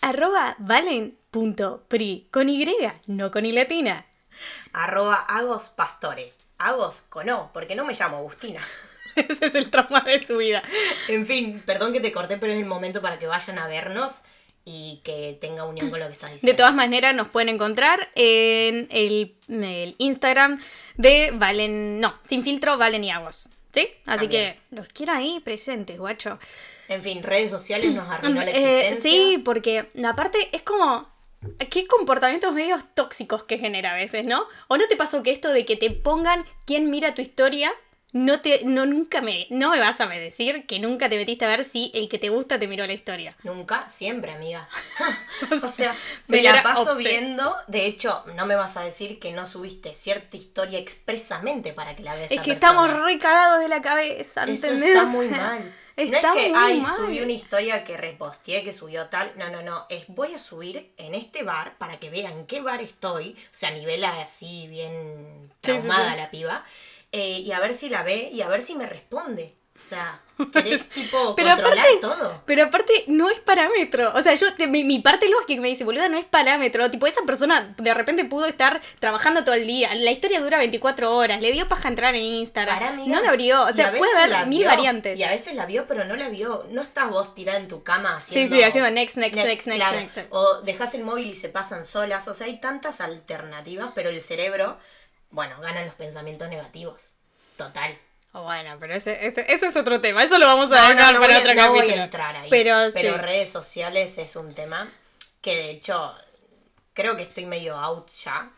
Arroba 0.00 0.56
valen.pri 0.58 2.28
con 2.32 2.48
Y, 2.48 2.66
no 3.06 3.30
con 3.30 3.46
Y 3.46 3.52
latina. 3.52 4.04
Arroba 4.72 5.14
Agos 5.16 5.68
Pastore. 5.68 6.32
Agos 6.58 7.02
con 7.08 7.28
O, 7.30 7.50
porque 7.52 7.74
no 7.74 7.84
me 7.84 7.94
llamo 7.94 8.16
Agustina. 8.18 8.60
Ese 9.16 9.46
es 9.46 9.54
el 9.54 9.70
trauma 9.70 10.00
de 10.00 10.20
su 10.22 10.36
vida. 10.38 10.62
En 11.08 11.26
fin, 11.26 11.62
perdón 11.64 11.92
que 11.92 12.00
te 12.00 12.12
corté, 12.12 12.36
pero 12.38 12.52
es 12.52 12.58
el 12.58 12.64
momento 12.66 13.00
para 13.02 13.18
que 13.18 13.26
vayan 13.26 13.58
a 13.58 13.66
vernos 13.66 14.20
y 14.64 15.00
que 15.04 15.38
tenga 15.40 15.64
unión 15.64 15.90
con 15.90 16.00
lo 16.00 16.06
que 16.08 16.12
estás 16.14 16.30
De 16.30 16.34
diciendo. 16.34 16.56
todas 16.56 16.74
maneras, 16.74 17.14
nos 17.14 17.28
pueden 17.28 17.48
encontrar 17.50 18.08
en 18.14 18.88
el, 18.90 19.36
el 19.48 19.94
Instagram 19.98 20.60
de 20.96 21.30
Valen. 21.34 22.00
No, 22.00 22.18
sin 22.24 22.42
filtro, 22.42 22.76
Valen 22.76 23.04
y 23.04 23.10
Agos. 23.10 23.48
¿Sí? 23.72 23.88
Así 24.06 24.20
También. 24.26 24.30
que 24.30 24.60
los 24.74 24.88
quiero 24.88 25.12
ahí 25.12 25.40
presentes, 25.40 25.98
guacho. 25.98 26.38
En 26.88 27.02
fin, 27.02 27.22
redes 27.22 27.50
sociales 27.50 27.92
nos 27.94 28.08
arruinó 28.08 28.40
la 28.44 28.50
Eh, 28.50 28.88
existencia. 28.88 29.10
sí, 29.10 29.38
porque 29.44 29.90
aparte 30.04 30.38
es 30.52 30.62
como. 30.62 31.14
Qué 31.70 31.86
comportamientos 31.86 32.52
medios 32.52 32.82
tóxicos 32.94 33.44
que 33.44 33.58
genera 33.58 33.92
a 33.92 33.96
veces, 33.96 34.26
¿no? 34.26 34.44
¿O 34.68 34.76
no 34.76 34.86
te 34.88 34.96
pasó 34.96 35.22
que 35.22 35.32
esto 35.32 35.52
de 35.52 35.64
que 35.64 35.76
te 35.76 35.90
pongan 35.90 36.44
quién 36.64 36.90
mira 36.90 37.14
tu 37.14 37.22
historia, 37.22 37.72
no 38.12 38.40
te, 38.40 38.64
no 38.64 38.86
nunca 38.86 39.20
me, 39.20 39.46
no 39.50 39.70
me 39.70 39.78
vas 39.78 40.00
a 40.00 40.06
decir 40.06 40.66
que 40.66 40.78
nunca 40.78 41.08
te 41.08 41.16
metiste 41.18 41.44
a 41.44 41.48
ver 41.48 41.64
si 41.64 41.90
el 41.94 42.08
que 42.08 42.18
te 42.18 42.30
gusta 42.30 42.58
te 42.58 42.66
miró 42.66 42.86
la 42.86 42.94
historia? 42.94 43.36
Nunca, 43.42 43.88
siempre, 43.88 44.32
amiga. 44.32 44.68
o 45.62 45.68
sea, 45.68 45.94
me 46.28 46.42
la 46.42 46.62
paso 46.62 46.96
viendo. 46.96 47.54
De 47.66 47.84
hecho, 47.84 48.24
no 48.34 48.46
me 48.46 48.54
vas 48.54 48.76
a 48.76 48.82
decir 48.82 49.18
que 49.18 49.32
no 49.32 49.44
subiste 49.44 49.92
cierta 49.92 50.36
historia 50.36 50.78
expresamente 50.78 51.72
para 51.72 51.94
que 51.94 52.02
la 52.02 52.14
veas. 52.14 52.32
Es 52.32 52.40
que 52.40 52.52
estamos 52.52 52.90
re 52.90 53.18
cagados 53.18 53.60
de 53.60 53.68
la 53.68 53.82
cabeza, 53.82 54.44
Eso 54.44 54.66
¿entendés? 54.66 54.96
está 54.96 55.04
muy 55.04 55.28
mal. 55.28 55.74
Está 55.96 56.20
no 56.22 56.34
es 56.38 56.46
que, 56.46 56.52
ay, 56.54 56.80
mal. 56.80 56.96
subí 56.96 57.20
una 57.20 57.32
historia 57.32 57.82
que 57.84 57.96
reposteé, 57.96 58.62
que 58.62 58.72
subió 58.72 59.06
tal. 59.08 59.32
No, 59.36 59.48
no, 59.50 59.62
no. 59.62 59.86
Es 59.88 60.04
voy 60.08 60.34
a 60.34 60.38
subir 60.38 60.92
en 60.98 61.14
este 61.14 61.42
bar 61.42 61.78
para 61.78 61.98
que 61.98 62.10
vean 62.10 62.32
en 62.32 62.46
qué 62.46 62.60
bar 62.60 62.82
estoy. 62.82 63.32
O 63.32 63.54
sea, 63.54 63.70
a 63.70 63.72
nivel 63.72 64.04
así 64.04 64.66
bien 64.68 65.50
Sí, 65.62 65.80
sí, 65.82 65.88
traumada 65.88 66.10
sí. 66.12 66.16
la 66.16 66.30
piba. 66.30 66.64
Eh, 67.12 67.40
y 67.40 67.52
a 67.52 67.60
ver 67.60 67.74
si 67.74 67.88
la 67.88 68.02
ve 68.02 68.28
y 68.32 68.42
a 68.42 68.48
ver 68.48 68.62
si 68.62 68.74
me 68.74 68.86
responde. 68.86 69.54
O 69.74 69.78
sea, 69.80 70.20
querés 70.52 70.88
tipo 70.90 71.34
Pero 71.36 71.48
controlar 71.50 71.78
aparte- 71.78 72.00
todo. 72.00 72.42
Pero 72.46 72.64
aparte, 72.64 73.04
no 73.06 73.30
es 73.30 73.40
parámetro. 73.40 74.12
O 74.14 74.22
sea, 74.22 74.34
yo, 74.34 74.54
te- 74.54 74.66
mi, 74.66 74.84
mi 74.84 74.98
parte 75.00 75.28
lógica 75.28 75.60
me 75.60 75.68
dice, 75.68 75.84
boluda, 75.84 76.08
no 76.08 76.18
es 76.18 76.24
parámetro. 76.26 76.90
Tipo, 76.90 77.06
esa 77.06 77.22
persona 77.26 77.74
de 77.78 77.94
repente 77.94 78.24
pudo 78.24 78.46
estar 78.46 78.80
trabajando 79.00 79.44
todo 79.44 79.54
el 79.54 79.66
día. 79.66 79.94
La 79.94 80.10
historia 80.10 80.40
dura 80.40 80.58
24 80.58 81.14
horas. 81.16 81.40
Le 81.40 81.52
dio 81.52 81.68
paja 81.68 81.88
entrar 81.88 82.14
en 82.14 82.22
Instagram. 82.22 82.82
Amiga. 82.82 83.16
no 83.16 83.22
la 83.22 83.30
abrió. 83.30 83.64
O 83.64 83.72
sea, 83.72 83.92
puede 83.92 84.12
haber 84.18 84.46
mil 84.46 84.60
vio, 84.60 84.68
variantes. 84.68 85.18
Y 85.18 85.22
a 85.22 85.30
veces 85.30 85.54
la 85.54 85.66
vio, 85.66 85.86
pero 85.86 86.04
no 86.04 86.16
la 86.16 86.28
vio. 86.28 86.66
No 86.70 86.82
estás 86.82 87.08
vos 87.10 87.34
tirada 87.34 87.58
en 87.58 87.68
tu 87.68 87.82
cama 87.82 88.20
Sí, 88.20 88.32
haciendo. 88.44 88.56
sí, 88.56 88.62
haciendo 88.62 88.90
next, 88.90 89.16
next, 89.16 89.36
next, 89.36 89.66
next, 89.66 89.76
claro. 89.78 89.98
next. 90.00 90.18
O 90.30 90.60
dejas 90.62 90.94
el 90.94 91.02
móvil 91.04 91.28
y 91.28 91.34
se 91.34 91.48
pasan 91.48 91.84
solas. 91.84 92.28
O 92.28 92.34
sea, 92.34 92.46
hay 92.46 92.60
tantas 92.60 93.00
alternativas, 93.00 93.90
pero 93.94 94.10
el 94.10 94.20
cerebro, 94.20 94.78
bueno, 95.30 95.60
ganan 95.60 95.86
los 95.86 95.94
pensamientos 95.94 96.48
negativos. 96.48 97.12
Total. 97.56 97.98
Bueno, 98.42 98.76
pero 98.78 98.94
ese, 98.94 99.26
ese, 99.26 99.44
ese 99.52 99.66
es 99.66 99.76
otro 99.76 100.00
tema. 100.00 100.22
Eso 100.22 100.38
lo 100.38 100.46
vamos 100.46 100.70
a 100.72 100.76
No, 100.76 100.82
no, 100.82 100.94
dejar 100.94 101.14
no 101.14 101.20
para 101.20 101.32
voy 101.34 101.42
otro 101.42 101.54
no 101.54 101.68
voy 101.68 101.78
capítulo. 101.78 102.00
a 102.00 102.04
entrar 102.04 102.36
ahí. 102.36 102.50
Pero, 102.50 102.90
sí. 102.90 103.08
redes 103.08 103.50
sociales 103.50 104.18
es 104.18 104.36
un 104.36 104.54
tema 104.54 104.90
que 105.40 105.54
de 105.56 105.70
hecho 105.70 106.14
creo 106.94 107.16
que 107.16 107.22
estoy 107.24 107.46
medio 107.46 107.76
out 107.76 108.10
ya. 108.10 108.50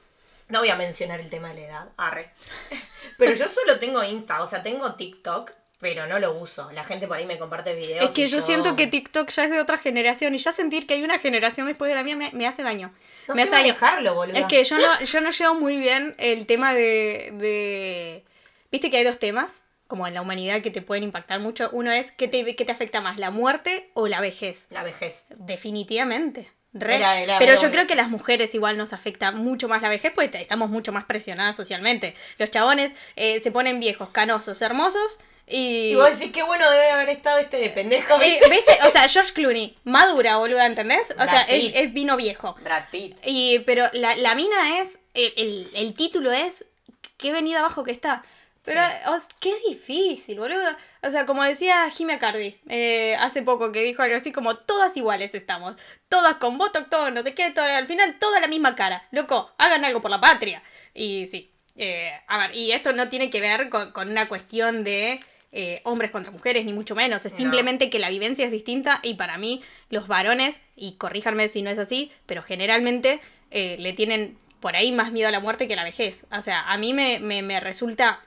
No 0.48 0.60
voy 0.60 0.70
a 0.70 0.76
mencionar 0.76 1.20
el 1.20 1.28
tema 1.28 1.48
de 1.48 1.54
la 1.60 1.66
edad. 1.66 1.88
Arre. 1.96 2.30
Pero 3.18 3.34
yo 3.34 3.48
solo 3.48 3.78
tengo 3.78 4.02
Insta, 4.02 4.42
o 4.42 4.46
sea, 4.46 4.62
tengo 4.62 4.94
TikTok, 4.94 5.52
pero 5.80 6.06
no 6.06 6.18
lo 6.18 6.32
uso. 6.32 6.70
La 6.72 6.82
gente 6.84 7.06
por 7.06 7.16
ahí 7.18 7.26
me 7.26 7.38
comparte 7.38 7.74
videos. 7.74 8.08
Es 8.08 8.14
que 8.14 8.26
yo 8.26 8.40
siento 8.40 8.74
que 8.74 8.86
TikTok 8.88 9.28
ya 9.30 9.44
es 9.44 9.50
de 9.50 9.60
otra 9.60 9.78
generación 9.78 10.34
y 10.34 10.38
ya 10.38 10.50
sentir 10.52 10.86
que 10.86 10.94
hay 10.94 11.02
una 11.04 11.18
generación 11.18 11.66
después 11.68 11.88
de 11.88 11.94
la 11.94 12.02
mía 12.02 12.16
me, 12.16 12.32
me 12.32 12.46
hace 12.48 12.62
daño. 12.62 12.92
No 13.28 13.34
me 13.34 13.42
sé 13.42 13.48
hace 13.48 13.56
manejarlo, 13.58 14.14
boludo. 14.14 14.36
Es 14.36 14.46
que 14.46 14.64
yo 14.64 14.76
no, 14.76 15.00
yo 15.04 15.20
no 15.20 15.30
llevo 15.30 15.54
muy 15.54 15.76
bien 15.78 16.16
el 16.18 16.46
tema 16.46 16.74
de, 16.74 17.30
de... 17.34 18.24
¿Viste 18.72 18.90
que 18.90 18.96
hay 18.96 19.04
dos 19.04 19.18
temas? 19.20 19.62
Como 19.88 20.06
en 20.06 20.14
la 20.14 20.20
humanidad 20.22 20.62
que 20.62 20.70
te 20.70 20.82
pueden 20.82 21.02
impactar 21.02 21.40
mucho. 21.40 21.68
Uno 21.72 21.90
es 21.90 22.12
¿qué 22.12 22.28
te, 22.28 22.54
qué 22.54 22.64
te 22.64 22.70
afecta 22.72 23.00
más, 23.00 23.18
la 23.18 23.30
muerte 23.30 23.90
o 23.94 24.06
la 24.06 24.20
vejez? 24.20 24.68
La 24.70 24.84
vejez. 24.84 25.26
Definitivamente. 25.36 26.50
Re. 26.74 26.96
Era- 26.96 27.20
era 27.20 27.38
Pero 27.38 27.54
yo 27.60 27.70
creo 27.70 27.86
que 27.86 27.94
a 27.94 27.96
las 27.96 28.08
mujeres 28.10 28.54
igual 28.54 28.76
nos 28.76 28.92
afecta 28.92 29.32
mucho 29.32 29.68
más 29.68 29.80
la 29.82 29.88
vejez 29.88 30.12
porque 30.14 30.40
estamos 30.40 30.68
mucho 30.70 30.92
más 30.92 31.04
presionadas 31.04 31.56
socialmente. 31.56 32.14
Los 32.38 32.50
chabones 32.50 32.92
eh, 33.16 33.40
se 33.40 33.50
ponen 33.50 33.80
viejos, 33.80 34.10
canosos, 34.10 34.60
hermosos 34.62 35.18
y... 35.46 35.92
Y 35.92 35.94
vos 35.94 36.10
decís 36.18 36.32
qué 36.32 36.42
bueno 36.42 36.70
debe 36.70 36.90
haber 36.90 37.08
estado 37.08 37.38
este 37.38 37.56
de 37.56 37.70
pendejo. 37.70 38.20
Eh, 38.20 38.40
¿Viste? 38.50 38.72
O 38.86 38.90
sea, 38.90 39.08
George 39.08 39.32
Clooney, 39.32 39.78
madura, 39.84 40.36
boluda, 40.36 40.66
¿entendés? 40.66 41.10
O 41.12 41.14
Brad 41.14 41.28
sea, 41.30 41.40
él, 41.44 41.72
él 41.74 41.88
vino 41.88 42.16
viejo. 42.18 42.54
Brad 42.62 42.84
Pitt. 42.90 43.16
Y, 43.24 43.60
pero 43.60 43.88
la, 43.94 44.14
la 44.16 44.34
mina 44.34 44.80
es, 44.80 44.88
el, 45.14 45.32
el- 45.38 45.70
el 45.74 45.94
título 45.94 46.30
es, 46.32 46.66
qué 47.16 47.32
venida 47.32 47.60
abajo 47.60 47.82
que 47.82 47.92
está. 47.92 48.22
Pero, 48.68 48.82
qué 49.40 49.54
difícil, 49.68 50.38
boludo. 50.38 50.76
O 51.02 51.10
sea, 51.10 51.26
como 51.26 51.42
decía 51.44 51.88
Jimmy 51.90 52.18
Cardi 52.18 52.56
eh, 52.68 53.16
hace 53.18 53.42
poco, 53.42 53.72
que 53.72 53.82
dijo 53.82 54.02
algo 54.02 54.16
así 54.16 54.32
como, 54.32 54.56
todas 54.56 54.96
iguales 54.96 55.34
estamos. 55.34 55.74
Todas 56.08 56.36
con 56.36 56.58
botox, 56.58 56.88
todo, 56.90 57.10
no 57.10 57.22
sé 57.22 57.34
qué, 57.34 57.50
todo, 57.50 57.64
al 57.64 57.86
final 57.86 58.18
toda 58.18 58.40
la 58.40 58.48
misma 58.48 58.74
cara. 58.76 59.06
Loco, 59.10 59.52
hagan 59.58 59.84
algo 59.84 60.00
por 60.00 60.10
la 60.10 60.20
patria. 60.20 60.62
Y 60.94 61.26
sí. 61.26 61.50
eh, 61.76 62.12
a 62.26 62.38
ver, 62.38 62.54
y 62.56 62.72
esto 62.72 62.92
no 62.92 63.08
tiene 63.08 63.30
que 63.30 63.40
ver 63.40 63.68
con, 63.68 63.92
con 63.92 64.08
una 64.10 64.28
cuestión 64.28 64.84
de 64.84 65.20
eh, 65.52 65.80
hombres 65.84 66.10
contra 66.10 66.30
mujeres, 66.32 66.64
ni 66.64 66.72
mucho 66.72 66.94
menos. 66.94 67.24
Es 67.24 67.32
No. 67.32 67.38
simplemente 67.38 67.88
que 67.90 67.98
la 67.98 68.10
vivencia 68.10 68.44
es 68.44 68.50
distinta 68.50 69.00
y 69.02 69.14
para 69.14 69.38
mí 69.38 69.62
los 69.88 70.06
varones, 70.08 70.60
y 70.76 70.96
corríjanme 70.96 71.48
si 71.48 71.62
no 71.62 71.70
es 71.70 71.78
así, 71.78 72.12
pero 72.26 72.42
generalmente 72.42 73.20
eh, 73.50 73.76
le 73.78 73.92
tienen 73.94 74.36
por 74.60 74.74
ahí 74.74 74.90
más 74.92 75.12
miedo 75.12 75.28
a 75.28 75.30
la 75.32 75.38
muerte 75.40 75.66
que 75.68 75.74
a 75.74 75.76
la 75.76 75.84
vejez. 75.84 76.26
O 76.32 76.42
sea, 76.42 76.68
a 76.70 76.76
mí 76.78 76.92
me, 76.92 77.20
me, 77.20 77.42
me 77.42 77.60
resulta, 77.60 78.20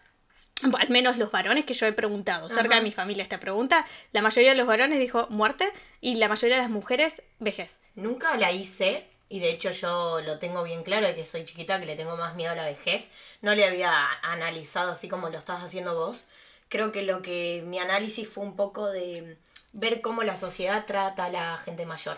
al 0.80 0.90
menos 0.90 1.18
los 1.18 1.32
varones 1.32 1.66
que 1.66 1.74
yo 1.74 1.86
he 1.86 1.94
preguntado, 1.94 2.50
cerca 2.50 2.76
Ajá. 2.76 2.76
de 2.76 2.82
mi 2.82 2.92
familia 2.92 3.24
esta 3.24 3.40
pregunta, 3.40 3.86
la 4.12 4.22
mayoría 4.22 4.52
de 4.52 4.58
los 4.58 4.68
varones 4.68 5.00
dijo 5.00 5.28
muerte 5.30 5.72
y 6.00 6.16
la 6.16 6.28
mayoría 6.28 6.58
de 6.58 6.62
las 6.64 6.72
mujeres 6.72 7.22
vejez. 7.40 7.82
Nunca 7.96 8.36
la 8.38 8.52
hice 8.52 9.08
y 9.30 9.40
de 9.40 9.50
hecho 9.50 9.72
yo 9.72 10.20
lo 10.22 10.40
tengo 10.40 10.64
bien 10.64 10.84
claro 10.84 11.08
de 11.08 11.16
que 11.16 11.26
soy 11.26 11.46
chiquita, 11.46 11.80
que 11.80 11.86
le 11.86 11.96
tengo 11.96 12.18
más 12.18 12.36
miedo 12.36 12.52
a 12.52 12.56
la 12.56 12.66
vejez. 12.66 13.10
No 13.42 13.56
le 13.56 13.66
había 13.66 13.92
analizado 14.22 14.92
así 14.92 15.08
como 15.08 15.30
lo 15.30 15.38
estás 15.38 15.64
haciendo 15.64 15.96
vos. 15.96 16.26
Creo 16.68 16.92
que 16.92 17.02
lo 17.02 17.22
que 17.22 17.64
mi 17.66 17.80
análisis 17.80 18.28
fue 18.28 18.44
un 18.44 18.58
poco 18.58 18.88
de 18.88 19.38
ver 19.74 20.02
cómo 20.02 20.24
la 20.24 20.36
sociedad 20.36 20.86
trata 20.86 21.26
a 21.26 21.30
la 21.30 21.58
gente 21.60 21.86
mayor. 21.86 22.18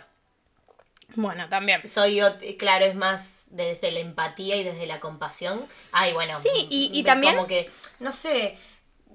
Bueno, 1.16 1.48
también. 1.50 1.88
Soy, 1.88 2.18
ot- 2.20 2.58
claro, 2.58 2.86
es 2.86 2.96
más 2.96 3.44
desde 3.48 3.92
la 3.92 4.00
empatía 4.00 4.56
y 4.56 4.64
desde 4.64 4.86
la 4.88 5.00
compasión. 5.00 5.66
Ay, 5.92 6.14
bueno. 6.14 6.40
Sí, 6.40 6.50
y- 6.70 6.90
y 6.94 7.04
ve- 7.04 7.08
también- 7.08 7.36
Como 7.36 7.48
que, 7.48 7.70
no 8.00 8.12
sé, 8.12 8.58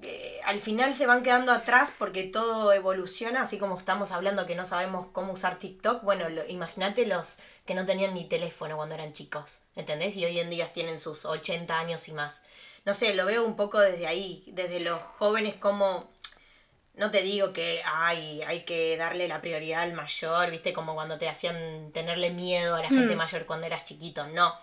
eh, 0.01 0.39
al 0.45 0.59
final 0.61 0.95
se 0.95 1.05
van 1.07 1.23
quedando 1.23 1.51
atrás 1.51 1.91
porque 1.97 2.23
todo 2.23 2.71
evoluciona, 2.71 3.41
así 3.41 3.57
como 3.59 3.77
estamos 3.77 4.11
hablando 4.11 4.45
que 4.45 4.55
no 4.55 4.63
sabemos 4.65 5.07
cómo 5.11 5.33
usar 5.33 5.59
TikTok. 5.59 6.03
Bueno, 6.03 6.29
lo- 6.29 6.47
imagínate 6.47 7.05
los 7.05 7.37
que 7.65 7.75
no 7.75 7.85
tenían 7.85 8.13
ni 8.13 8.25
teléfono 8.29 8.77
cuando 8.77 8.95
eran 8.95 9.11
chicos, 9.13 9.59
¿entendés? 9.75 10.15
Y 10.15 10.23
hoy 10.25 10.39
en 10.39 10.49
día 10.49 10.71
tienen 10.71 10.97
sus 10.99 11.25
80 11.25 11.77
años 11.79 12.07
y 12.07 12.13
más. 12.13 12.43
No 12.85 12.93
sé, 12.93 13.13
lo 13.13 13.25
veo 13.25 13.43
un 13.43 13.57
poco 13.57 13.77
desde 13.79 14.07
ahí, 14.07 14.43
desde 14.47 14.79
los 14.79 15.01
jóvenes 15.01 15.55
como... 15.55 16.09
No 16.99 17.09
te 17.11 17.21
digo 17.23 17.51
que 17.53 17.81
hay, 17.85 18.41
hay 18.43 18.61
que 18.61 18.95
darle 18.97 19.27
la 19.27 19.41
prioridad 19.41 19.81
al 19.83 19.93
mayor, 19.93 20.51
viste, 20.51 20.73
como 20.73 20.93
cuando 20.93 21.17
te 21.17 21.27
hacían 21.29 21.91
tenerle 21.93 22.29
miedo 22.29 22.75
a 22.75 22.81
la 22.81 22.89
gente 22.89 23.15
Mm. 23.15 23.17
mayor 23.17 23.45
cuando 23.45 23.65
eras 23.65 23.85
chiquito, 23.85 24.27
no. 24.27 24.53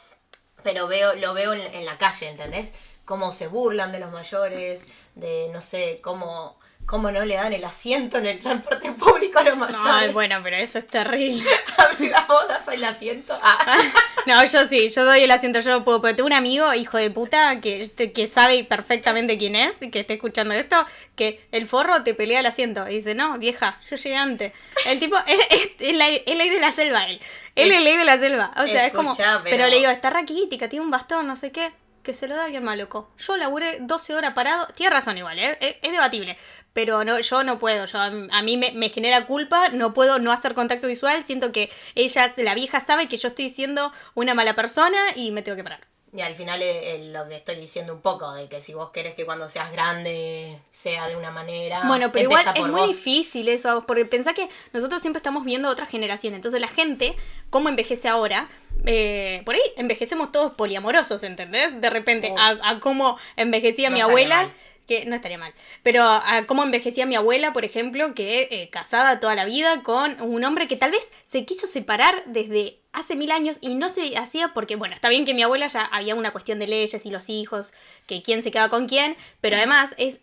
Pero 0.63 0.87
veo, 0.87 1.15
lo 1.15 1.33
veo 1.35 1.55
en, 1.55 1.61
en 1.75 1.85
la 1.85 1.97
calle, 1.99 2.29
¿entendés? 2.29 2.73
Cómo 3.05 3.33
se 3.33 3.47
burlan 3.47 3.91
de 3.93 4.01
los 4.01 4.13
mayores, 4.13 4.87
de 5.15 5.49
no 5.53 5.63
sé, 5.63 6.01
cómo, 6.03 6.59
cómo 6.87 7.11
no 7.11 7.25
le 7.25 7.35
dan 7.35 7.53
el 7.53 7.65
asiento 7.65 8.19
en 8.19 8.27
el 8.27 8.39
transporte 8.39 8.93
público 8.93 9.41
a 9.41 9.43
los 9.43 9.57
mayores. 9.57 9.83
Ay, 9.85 10.13
bueno, 10.13 10.39
pero 10.43 10.57
eso 10.57 10.79
es 10.79 10.87
terrible. 10.87 11.45
Amiga, 11.99 12.25
vos 12.29 12.47
das 12.49 12.67
el 12.69 12.83
asiento. 12.85 13.39
Ah. 13.43 13.77
No, 14.27 14.45
yo 14.45 14.67
sí, 14.67 14.89
yo 14.89 15.05
doy 15.05 15.21
el 15.21 15.31
asiento, 15.31 15.61
yo 15.61 15.71
no 15.71 15.85
puedo, 15.85 16.03
pero 16.03 16.17
tengo 16.17 16.27
un 16.27 16.33
amigo, 16.33 16.75
hijo 16.75 16.99
de 16.99 17.13
puta, 17.13 17.61
que, 17.61 17.81
este- 17.83 18.11
que 18.11 18.27
sabe 18.27 18.65
perfectamente 18.65 19.39
quién 19.39 19.55
es, 19.55 19.77
que 19.77 20.01
esté 20.01 20.15
escuchando 20.15 20.53
esto, 20.53 20.85
que 21.15 21.47
el 21.53 21.69
forro 21.69 22.03
te 22.03 22.13
pelea 22.13 22.41
el 22.41 22.47
asiento. 22.47 22.89
Y 22.89 22.95
dice, 22.95 23.15
no, 23.15 23.39
vieja, 23.39 23.81
yo 23.89 23.95
llegué 23.95 24.17
antes. 24.17 24.53
El 24.85 24.99
tipo, 24.99 25.17
es, 25.29 25.39
es, 25.51 25.69
es 25.79 25.95
la, 25.95 26.09
es 26.09 26.37
ley 26.37 26.49
de 26.51 26.59
la 26.59 26.73
selva, 26.73 27.07
él. 27.07 27.21
Él 27.55 27.71
es 27.71 27.83
ley 27.85 27.97
de 27.97 28.05
la 28.05 28.19
selva. 28.19 28.51
O 28.57 28.65
sea, 28.65 28.87
es 28.87 28.93
como... 28.93 29.17
Pero- 29.45 29.69
le 29.69 29.77
digo, 29.77 29.91
está 29.93 30.11
raquítica, 30.11 30.69
tiene 30.69 30.85
un 30.85 30.91
bastón, 30.91 31.25
no 31.29 31.37
sé 31.37 31.53
qué. 31.53 31.71
Que 32.07 32.15
se 32.15 32.29
lo 32.29 32.37
da 32.37 32.45
alguien 32.45 32.63
más 32.63 32.79
loco. 32.79 33.11
Yo 33.19 33.37
laburé 33.37 33.79
12 33.81 34.15
horas 34.15 34.33
parado. 34.33 34.69
Tiene 34.77 34.95
razón 34.95 35.19
igual, 35.19 35.41
¿eh? 35.41 35.59
es, 35.61 35.75
es 35.83 35.91
debatible. 35.91 36.39
Pero 36.73 37.03
no, 37.03 37.19
yo 37.19 37.43
no 37.43 37.59
puedo. 37.59 37.85
Yo, 37.85 37.99
a 37.99 38.43
mí 38.43 38.57
me 38.57 38.89
genera 38.91 39.27
culpa. 39.27 39.71
No 39.71 39.93
puedo 39.93 40.21
no 40.21 40.31
hacer 40.31 40.55
contacto 40.55 40.87
visual. 40.87 41.25
Siento 41.25 41.51
que 41.51 41.69
ella, 41.97 42.33
la 42.37 42.55
vieja, 42.55 42.79
sabe 42.79 43.09
que 43.09 43.17
yo 43.17 43.27
estoy 43.27 43.49
siendo 43.49 43.93
una 44.15 44.35
mala 44.35 44.55
persona 44.55 44.97
y 45.17 45.33
me 45.33 45.43
tengo 45.43 45.57
que 45.57 45.65
parar. 45.65 45.96
Y 46.17 46.23
al 46.23 46.35
final 46.35 46.63
es, 46.63 46.77
es 46.83 47.07
lo 47.09 47.29
que 47.29 47.37
estoy 47.37 47.57
diciendo 47.57 47.93
un 47.95 48.01
poco, 48.01 48.33
de 48.33 48.49
que 48.49 48.61
si 48.63 48.73
vos 48.73 48.91
querés 48.91 49.15
que 49.15 49.27
cuando 49.27 49.49
seas 49.49 49.71
grande 49.71 50.59
sea 50.71 51.07
de 51.09 51.17
una 51.17 51.31
manera... 51.31 51.83
Bueno, 51.87 52.11
pero 52.13 52.25
igual 52.25 52.45
es 52.55 52.63
muy 52.63 52.71
vos. 52.71 52.89
difícil 52.89 53.49
eso, 53.49 53.85
porque 53.87 54.05
pensá 54.07 54.33
que 54.33 54.49
nosotros 54.73 55.03
siempre 55.03 55.19
estamos 55.19 55.45
viendo 55.45 55.69
otra 55.69 55.85
generación. 55.87 56.35
Entonces 56.35 56.61
la 56.61 56.69
gente, 56.69 57.15
cómo 57.51 57.69
envejece 57.69 58.09
ahora, 58.09 58.49
eh, 58.87 59.43
por 59.45 59.55
ahí 59.55 59.61
envejecemos 59.77 60.33
todos 60.33 60.53
poliamorosos, 60.53 61.23
¿entendés? 61.23 61.81
De 61.81 61.91
repente, 61.91 62.31
Oh. 62.33 62.39
a, 62.39 62.71
a 62.71 62.81
cómo 62.81 63.19
envejecía 63.37 63.91
No 63.91 63.95
mi 63.97 64.01
abuela. 64.01 64.37
mal. 64.45 64.53
Que 64.87 65.05
no 65.05 65.17
estaría 65.17 65.39
mal. 65.39 65.53
Pero 65.83 66.03
a 66.05 66.45
cómo 66.47 66.63
envejecía 66.63 67.07
mi 67.07 67.17
abuela, 67.17 67.53
por 67.53 67.65
ejemplo, 67.65 68.15
que 68.15 68.49
eh, 68.51 68.71
casada 68.71 69.19
toda 69.19 69.35
la 69.35 69.45
vida 69.45 69.83
con 69.83 70.21
un 70.21 70.45
hombre 70.45 70.69
que 70.69 70.77
tal 70.77 70.93
vez 70.93 71.13
se 71.25 71.45
quiso 71.45 71.67
separar 71.67 72.23
desde 72.27 72.79
hace 72.93 73.17
mil 73.17 73.31
años 73.31 73.59
y 73.61 73.75
no 73.75 73.89
se 73.89 74.17
hacía 74.17 74.53
porque, 74.55 74.77
bueno, 74.77 74.95
está 74.95 75.09
bien 75.09 75.25
que 75.25 75.35
mi 75.35 75.43
abuela 75.43 75.67
ya 75.67 75.83
había 75.83 76.15
una 76.15 76.31
cuestión 76.31 76.59
de 76.59 76.67
leyes 76.67 77.05
y 77.05 77.11
los 77.11 77.29
hijos, 77.29 77.75
que 78.07 78.23
quién 78.23 78.43
se 78.43 78.51
queda 78.51 78.69
con 78.69 78.87
quién, 78.89 79.17
pero 79.41 79.57
además 79.57 79.95
es 79.99 80.21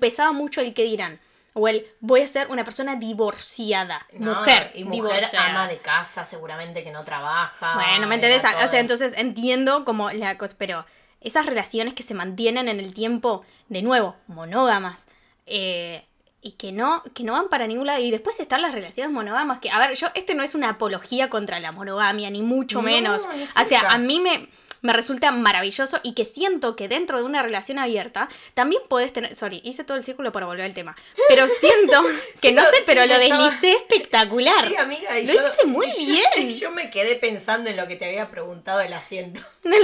pesaba 0.00 0.32
mucho 0.32 0.60
el 0.60 0.74
que 0.74 0.84
dirán. 0.84 1.20
O 1.56 1.68
el 1.68 1.86
voy 2.00 2.22
a 2.22 2.26
ser 2.26 2.48
una 2.48 2.64
persona 2.64 2.96
divorciada, 2.96 4.06
No, 4.12 4.34
mujer, 4.34 4.72
y 4.74 4.82
mujer 4.84 5.02
divorciada. 5.02 5.50
ama 5.50 5.68
de 5.68 5.78
casa, 5.78 6.24
seguramente 6.24 6.82
que 6.82 6.90
no 6.90 7.04
trabaja. 7.04 7.74
Bueno, 7.74 8.08
¿me 8.08 8.18
da 8.18 8.64
O 8.64 8.68
sea, 8.68 8.80
entonces 8.80 9.14
entiendo 9.16 9.84
como 9.84 10.10
la 10.10 10.36
cosa, 10.36 10.56
pero 10.58 10.84
esas 11.24 11.46
relaciones 11.46 11.94
que 11.94 12.02
se 12.02 12.14
mantienen 12.14 12.68
en 12.68 12.78
el 12.78 12.94
tiempo, 12.94 13.44
de 13.68 13.82
nuevo, 13.82 14.14
monógamas, 14.28 15.08
eh, 15.46 16.04
y 16.40 16.52
que 16.52 16.70
no, 16.72 17.02
que 17.14 17.24
no 17.24 17.32
van 17.32 17.48
para 17.48 17.66
ningún 17.66 17.86
lado. 17.86 18.02
Y 18.02 18.10
después 18.10 18.38
están 18.38 18.60
las 18.60 18.74
relaciones 18.74 19.10
monógamas, 19.12 19.58
que, 19.58 19.70
a 19.70 19.78
ver, 19.78 19.94
yo, 19.96 20.08
este 20.14 20.34
no 20.34 20.42
es 20.42 20.54
una 20.54 20.68
apología 20.68 21.30
contra 21.30 21.58
la 21.58 21.72
monogamia, 21.72 22.30
ni 22.30 22.42
mucho 22.42 22.78
No, 22.78 22.82
menos. 22.84 23.26
O 23.26 23.64
sea, 23.64 23.88
a 23.88 23.98
mí 23.98 24.20
me, 24.20 24.48
me 24.84 24.92
resulta 24.92 25.30
maravilloso 25.32 25.98
y 26.02 26.14
que 26.14 26.24
siento 26.24 26.76
que 26.76 26.88
dentro 26.88 27.18
de 27.18 27.24
una 27.24 27.42
relación 27.42 27.78
abierta 27.78 28.28
también 28.54 28.82
puedes 28.88 29.12
tener. 29.12 29.34
Sorry, 29.34 29.60
hice 29.64 29.82
todo 29.82 29.96
el 29.96 30.04
círculo 30.04 30.30
para 30.30 30.46
volver 30.46 30.64
al 30.66 30.74
tema. 30.74 30.94
Pero 31.28 31.48
siento 31.60 32.02
que 32.40 32.48
Sí, 32.48 32.54
no 32.54 32.62
no, 32.62 32.68
sé, 32.68 32.76
sí, 32.76 32.82
pero 32.86 33.06
lo 33.06 33.14
estaba- 33.14 33.44
deslicé 33.44 33.72
espectacular. 33.72 34.68
Sí, 34.68 34.76
amiga, 34.76 35.18
y 35.18 35.26
Lo 35.26 35.32
yo, 35.32 35.40
hice 35.40 35.64
muy 35.66 35.86
y 35.98 36.06
bien. 36.12 36.50
Yo 36.50 36.70
me 36.70 36.90
quedé 36.90 37.16
pensando 37.16 37.70
en 37.70 37.76
lo 37.76 37.88
que 37.88 37.96
te 37.96 38.04
había 38.04 38.30
preguntado 38.30 38.80
el 38.80 38.92
asiento. 38.92 39.40
No 39.64 39.74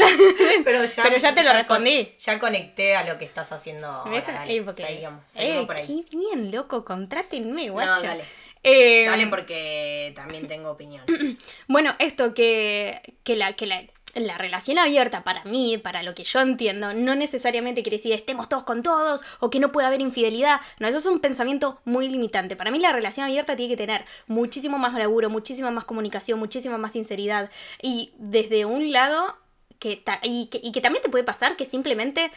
Pero 0.64 0.84
ya, 0.84 1.02
Pero 1.02 1.16
ya 1.16 1.34
te 1.34 1.42
lo 1.42 1.52
respondí. 1.54 2.14
ya 2.18 2.38
conecté 2.38 2.94
a 2.96 3.04
lo 3.04 3.16
que 3.18 3.24
estás 3.24 3.50
haciendo 3.52 3.86
ahora. 3.88 4.20
Dale, 4.20 4.62
porque- 4.62 4.86
seguimos, 4.86 5.22
seguimos 5.26 5.62
Eh, 5.62 5.66
por 5.66 5.76
ahí. 5.76 6.06
Qué 6.10 6.16
bien, 6.18 6.50
loco, 6.52 6.84
contrátenme, 6.84 7.66
No, 7.68 7.72
guacha. 7.72 8.02
dale. 8.02 8.24
Eh, 8.62 9.06
Dale 9.08 9.26
porque 9.28 10.12
también 10.14 10.46
tengo 10.46 10.70
opinión. 10.70 11.04
Bueno, 11.66 11.94
esto 11.98 12.34
que, 12.34 13.00
que, 13.24 13.36
la, 13.36 13.54
que 13.54 13.64
la, 13.66 13.82
la 14.14 14.38
relación 14.38 14.78
abierta 14.78 15.22
para 15.22 15.44
mí, 15.44 15.78
para 15.78 16.02
lo 16.02 16.14
que 16.14 16.24
yo 16.24 16.40
entiendo, 16.40 16.92
no 16.92 17.14
necesariamente 17.14 17.82
quiere 17.82 17.96
decir 17.96 18.12
estemos 18.12 18.48
todos 18.48 18.64
con 18.64 18.82
todos 18.82 19.22
o 19.40 19.50
que 19.50 19.60
no 19.60 19.72
pueda 19.72 19.88
haber 19.88 20.00
infidelidad. 20.00 20.60
No, 20.78 20.88
eso 20.88 20.98
es 20.98 21.06
un 21.06 21.20
pensamiento 21.20 21.80
muy 21.84 22.08
limitante. 22.08 22.56
Para 22.56 22.70
mí 22.70 22.78
la 22.78 22.92
relación 22.92 23.26
abierta 23.26 23.56
tiene 23.56 23.70
que 23.70 23.76
tener 23.76 24.04
muchísimo 24.26 24.78
más 24.78 24.94
laburo, 24.94 25.30
muchísima 25.30 25.70
más 25.70 25.84
comunicación, 25.84 26.38
muchísima 26.38 26.78
más 26.78 26.92
sinceridad. 26.92 27.50
Y 27.82 28.12
desde 28.18 28.64
un 28.64 28.92
lado, 28.92 29.36
que 29.78 30.02
y, 30.22 30.46
que, 30.46 30.60
y 30.62 30.72
que 30.72 30.80
también 30.80 31.02
te 31.02 31.08
puede 31.08 31.24
pasar 31.24 31.56
que 31.56 31.64
simplemente 31.64 32.30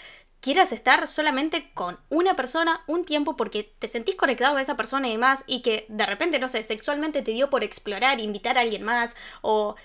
quieras 0.43 0.73
estar 0.73 1.07
solamente 1.07 1.71
con 1.73 1.97
una 2.09 2.35
persona 2.35 2.81
un 2.85 3.05
tiempo 3.05 3.37
porque 3.37 3.63
te 3.79 3.87
sentís 3.87 4.15
conectado 4.15 4.57
a 4.57 4.61
esa 4.61 4.75
persona 4.75 5.07
y 5.07 5.13
demás 5.13 5.45
y 5.47 5.61
que 5.61 5.85
de 5.87 6.05
repente, 6.05 6.37
no 6.37 6.49
sé, 6.49 6.63
sexualmente 6.63 7.21
te 7.21 7.31
dio 7.31 7.49
por 7.49 7.63
explorar, 7.63 8.19
invitar 8.19 8.57
a 8.57 8.61
alguien 8.61 8.83
más 8.83 9.15
o, 9.41 9.75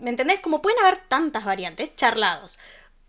¿me 0.00 0.10
entendés? 0.10 0.40
Como 0.40 0.60
pueden 0.60 0.78
haber 0.80 0.98
tantas 1.08 1.46
variantes, 1.46 1.96
charlados, 1.96 2.58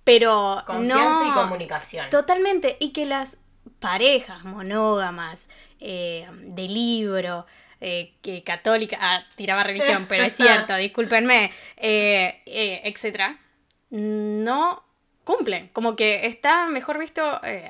pero 0.06 0.63
Confianza 0.66 1.26
no... 1.26 1.30
y 1.30 1.34
comunicación. 1.34 2.10
Totalmente, 2.10 2.78
y 2.80 2.94
que 2.94 3.06
las 3.06 3.36
parejas 3.80 4.46
monógamas, 4.46 5.50
eh, 5.82 6.26
de 6.32 6.70
libro, 6.70 7.46
eh, 7.82 8.13
que 8.22 8.44
católica, 8.44 8.98
ah, 9.02 9.26
tiraba 9.36 9.66
religión, 9.66 10.06
pero 10.08 10.24
es 10.24 10.34
cierto, 10.38 10.74
discúlpenme, 10.78 11.52
eh, 11.76 12.42
eh, 12.46 12.80
etcétera, 12.86 13.42
no 13.89 14.86
cumplen. 15.23 15.69
Como 15.69 15.95
que 15.95 16.27
está 16.27 16.67
mejor 16.67 16.97
visto 16.99 17.39
eh, 17.43 17.69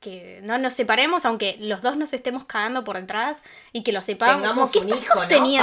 que 0.00 0.40
no 0.44 0.58
nos 0.58 0.74
separemos, 0.74 1.24
aunque 1.24 1.56
los 1.58 1.82
dos 1.82 1.96
nos 1.96 2.12
estemos 2.12 2.44
cagando 2.44 2.84
por 2.84 2.96
detrás 3.00 3.42
y 3.72 3.82
que 3.82 3.90
lo 3.92 4.00
sepamos. 4.00 4.42
Tengamos 4.42 4.70
como, 4.70 4.86
¿qué 4.86 4.92
un 4.92 4.98
hijo, 4.98 5.14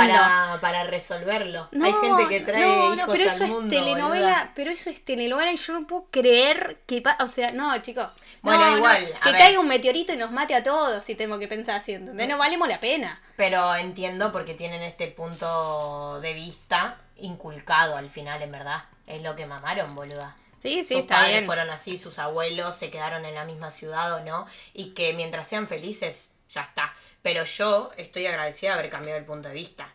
¿no? 0.03 0.07
Para, 0.07 0.57
para 0.59 0.83
resolverlo. 0.83 1.69
No, 1.71 1.85
Hay 1.85 1.93
gente 1.93 2.27
que 2.27 2.41
trae 2.41 2.61
no, 2.61 2.93
hijos 2.95 3.07
pero 3.11 3.23
al 3.23 3.29
eso 3.29 3.47
mundo, 3.47 3.61
es 3.61 3.69
telenovela, 3.69 4.27
boluda. 4.27 4.51
pero 4.53 4.71
eso 4.71 4.89
es 4.89 5.05
telenovela 5.05 5.51
y 5.53 5.55
yo 5.55 5.73
no 5.73 5.87
puedo 5.87 6.07
creer 6.11 6.81
que 6.85 7.01
o 7.19 7.27
sea, 7.29 7.51
no, 7.51 7.77
chicos. 7.81 8.07
Bueno, 8.41 8.65
no, 8.65 8.71
no, 8.71 8.77
igual, 8.77 9.05
que 9.23 9.31
ver. 9.31 9.39
caiga 9.39 9.59
un 9.59 9.67
meteorito 9.67 10.11
y 10.13 10.17
nos 10.17 10.31
mate 10.31 10.53
a 10.53 10.63
todos 10.63 11.03
si 11.05 11.15
tengo 11.15 11.39
que 11.39 11.47
pensar 11.47 11.75
así, 11.75 11.93
¿entendés? 11.93 12.27
No 12.27 12.37
valemos 12.37 12.67
la 12.67 12.79
pena. 12.81 13.21
Pero 13.37 13.73
entiendo 13.75 14.31
porque 14.33 14.53
tienen 14.53 14.83
este 14.83 15.07
punto 15.07 16.19
de 16.19 16.33
vista 16.33 16.97
inculcado 17.15 17.95
al 17.95 18.09
final, 18.09 18.41
en 18.41 18.51
verdad. 18.51 18.83
Es 19.07 19.21
lo 19.21 19.35
que 19.35 19.45
mamaron, 19.45 19.95
boluda. 19.95 20.35
Sí, 20.65 20.83
sí, 20.85 20.93
sus 20.95 21.03
está 21.03 21.15
padres 21.15 21.31
bien. 21.33 21.45
fueron 21.45 21.69
así, 21.69 21.97
sus 21.97 22.19
abuelos 22.19 22.75
se 22.75 22.89
quedaron 22.89 23.25
en 23.25 23.35
la 23.35 23.45
misma 23.45 23.71
ciudad 23.71 24.13
o 24.15 24.19
no, 24.23 24.47
y 24.73 24.91
que 24.91 25.13
mientras 25.13 25.47
sean 25.47 25.67
felices, 25.67 26.31
ya 26.49 26.61
está. 26.61 26.93
Pero 27.21 27.43
yo 27.43 27.91
estoy 27.97 28.25
agradecida 28.27 28.73
de 28.73 28.79
haber 28.79 28.91
cambiado 28.91 29.17
el 29.19 29.25
punto 29.25 29.47
de 29.47 29.53
vista. 29.55 29.91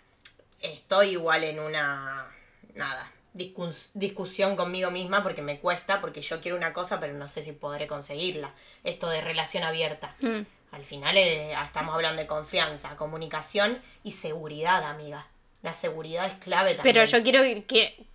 Estoy 0.61 1.11
igual 1.11 1.44
en 1.44 1.59
una, 1.61 2.26
nada, 2.74 3.11
discus- 3.35 3.90
discusión 3.94 4.56
conmigo 4.56 4.90
misma 4.90 5.22
porque 5.22 5.40
me 5.42 5.59
cuesta, 5.59 6.00
porque 6.00 6.20
yo 6.22 6.40
quiero 6.40 6.56
una 6.56 6.72
cosa, 6.72 7.00
pero 7.00 7.12
no 7.14 7.28
sé 7.28 7.42
si 7.42 7.52
podré 7.52 7.87
conseguirla. 7.87 8.52
Esto 8.85 9.09
de 9.09 9.20
relación 9.20 9.62
abierta. 9.62 10.16
Mm. 10.20 10.40
Al 10.72 10.85
final 10.85 11.16
eh, 11.16 11.52
estamos 11.64 11.94
hablando 11.94 12.20
de 12.22 12.28
confianza, 12.28 12.96
comunicación 12.96 13.83
y 14.04 14.12
seguridad, 14.12 14.85
amiga. 14.85 15.26
La 15.62 15.72
seguridad 15.72 16.26
es 16.26 16.35
clave 16.35 16.74
también. 16.74 16.94
Pero 16.94 17.04
yo 17.04 17.22
quiero 17.22 17.42
que. 17.66 18.06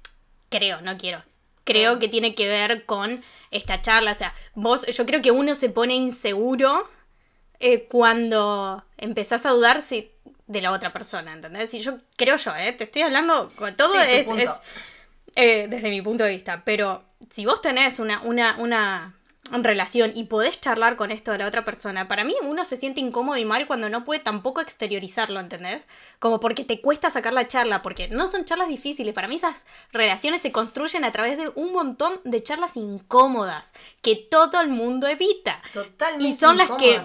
Creo, 0.50 0.82
no 0.82 0.98
quiero. 0.98 1.22
Creo 1.66 2.00
que 2.00 2.08
tiene 2.08 2.34
que 2.34 2.48
ver 2.48 2.86
con 2.86 3.22
esta 3.52 3.82
charla. 3.82 4.12
O 4.12 4.16
sea, 4.16 4.34
vos, 4.54 4.86
yo 4.86 5.06
creo 5.06 5.22
que 5.22 5.32
uno 5.32 5.54
se 5.56 5.70
pone 5.70 5.94
inseguro 5.96 6.90
eh, 7.60 7.88
cuando 7.90 8.86
empezás 8.98 9.46
a 9.46 9.50
dudar 9.50 9.82
si, 9.82 10.12
de 10.48 10.62
la 10.62 10.72
otra 10.72 10.94
persona, 10.94 11.34
¿entendés? 11.34 11.74
Y 11.74 11.80
yo 11.80 11.98
creo 12.16 12.38
yo, 12.38 12.56
¿eh? 12.56 12.74
Te 12.74 12.86
estoy 12.86 13.02
hablando. 13.02 13.50
Todo 13.76 13.94
Sí, 14.02 14.08
es, 14.10 14.28
eh, 15.36 15.68
desde 15.68 15.90
mi 15.90 16.02
punto 16.02 16.24
de 16.24 16.32
vista. 16.32 16.64
Pero 16.64 17.04
si 17.30 17.46
vos 17.46 17.62
tenés 17.62 18.00
una, 18.00 18.22
una, 18.22 18.58
una, 18.58 19.15
relación 19.52 20.12
y 20.16 20.24
podés 20.24 20.60
charlar 20.60 20.96
con 20.96 21.12
esto 21.12 21.32
de 21.32 21.38
la 21.38 21.48
otra 21.48 21.66
persona, 21.66 22.08
para 22.08 22.24
mí 22.24 22.36
uno 22.44 22.66
se 22.66 22.78
siente 22.78 23.00
incómodo 23.00 23.38
y 23.38 23.46
mal 23.46 23.68
cuando 23.68 23.90
no 23.90 24.04
puede 24.04 24.20
tampoco 24.20 24.62
exteriorizarlo, 24.62 25.40
¿entendés? 25.40 25.88
Como 26.20 26.40
porque 26.40 26.64
te 26.64 26.82
cuesta 26.82 27.12
sacar 27.12 27.34
la 27.34 27.48
charla, 27.48 27.82
porque 27.82 28.08
no 28.08 28.28
son 28.28 28.46
charlas 28.46 28.70
difíciles, 28.70 29.14
para 29.14 29.28
mí 29.28 29.36
esas 29.36 29.64
relaciones 29.92 30.42
se 30.42 30.52
construyen 30.52 31.04
a 31.06 31.12
través 31.12 31.38
de 31.38 31.52
un 31.56 31.74
montón 31.74 32.20
de 32.24 32.42
charlas 32.42 32.76
incómodas 32.76 33.74
que 34.02 34.16
todo 34.16 34.62
el 34.62 34.70
mundo 34.70 35.08
evita. 35.08 35.62
Totalmente. 35.74 36.26
Y 36.26 36.34
son 36.34 36.58
las 36.58 36.72
que 36.72 37.00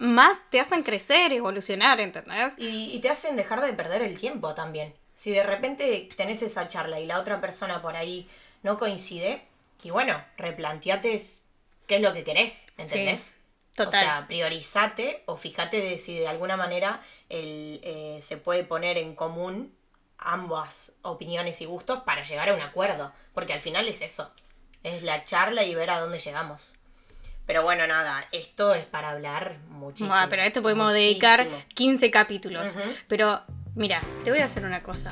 más 0.00 0.50
te 0.50 0.60
hacen 0.60 0.82
crecer, 0.82 1.32
evolucionar, 1.32 2.00
¿entendés? 2.00 2.54
Y, 2.58 2.94
y 2.94 3.00
te 3.00 3.08
hacen 3.08 3.36
dejar 3.36 3.62
de 3.62 3.72
perder 3.72 4.02
el 4.02 4.18
tiempo 4.18 4.54
también. 4.54 4.94
Si 5.14 5.30
de 5.30 5.42
repente 5.42 6.10
tenés 6.16 6.42
esa 6.42 6.68
charla 6.68 7.00
y 7.00 7.06
la 7.06 7.18
otra 7.18 7.40
persona 7.40 7.80
por 7.80 7.96
ahí 7.96 8.28
no 8.62 8.78
coincide, 8.78 9.46
y 9.82 9.90
bueno, 9.90 10.22
replanteate 10.36 11.20
qué 11.92 11.96
es 11.96 12.02
lo 12.02 12.14
que 12.14 12.24
querés, 12.24 12.64
¿entendés? 12.78 13.34
total. 13.74 14.00
O 14.00 14.02
sea, 14.02 14.26
priorizate 14.26 15.24
o 15.26 15.36
fíjate 15.36 15.78
de 15.78 15.98
si 15.98 16.18
de 16.18 16.26
alguna 16.26 16.56
manera 16.56 17.02
el, 17.28 17.80
eh, 17.82 18.18
se 18.22 18.38
puede 18.38 18.64
poner 18.64 18.96
en 18.96 19.14
común 19.14 19.76
ambas 20.16 20.94
opiniones 21.02 21.60
y 21.60 21.66
gustos 21.66 22.00
para 22.04 22.24
llegar 22.24 22.48
a 22.48 22.54
un 22.54 22.62
acuerdo. 22.62 23.12
Porque 23.34 23.52
al 23.52 23.60
final 23.60 23.88
es 23.88 24.00
eso. 24.00 24.32
Es 24.82 25.02
la 25.02 25.26
charla 25.26 25.64
y 25.64 25.74
ver 25.74 25.90
a 25.90 26.00
dónde 26.00 26.18
llegamos. 26.18 26.76
Pero 27.44 27.62
bueno, 27.62 27.86
nada, 27.86 28.26
esto 28.32 28.72
es 28.74 28.86
para 28.86 29.10
hablar 29.10 29.58
muchísimo. 29.68 30.14
Pero 30.30 30.42
a 30.42 30.46
esto 30.46 30.62
podemos 30.62 30.92
muchísimo. 30.92 31.10
dedicar 31.10 31.46
15 31.74 32.10
capítulos. 32.10 32.74
Pero, 33.06 33.42
mira, 33.74 34.00
te 34.24 34.30
voy 34.30 34.40
a 34.40 34.46
hacer 34.46 34.64
una 34.64 34.82
cosa. 34.82 35.10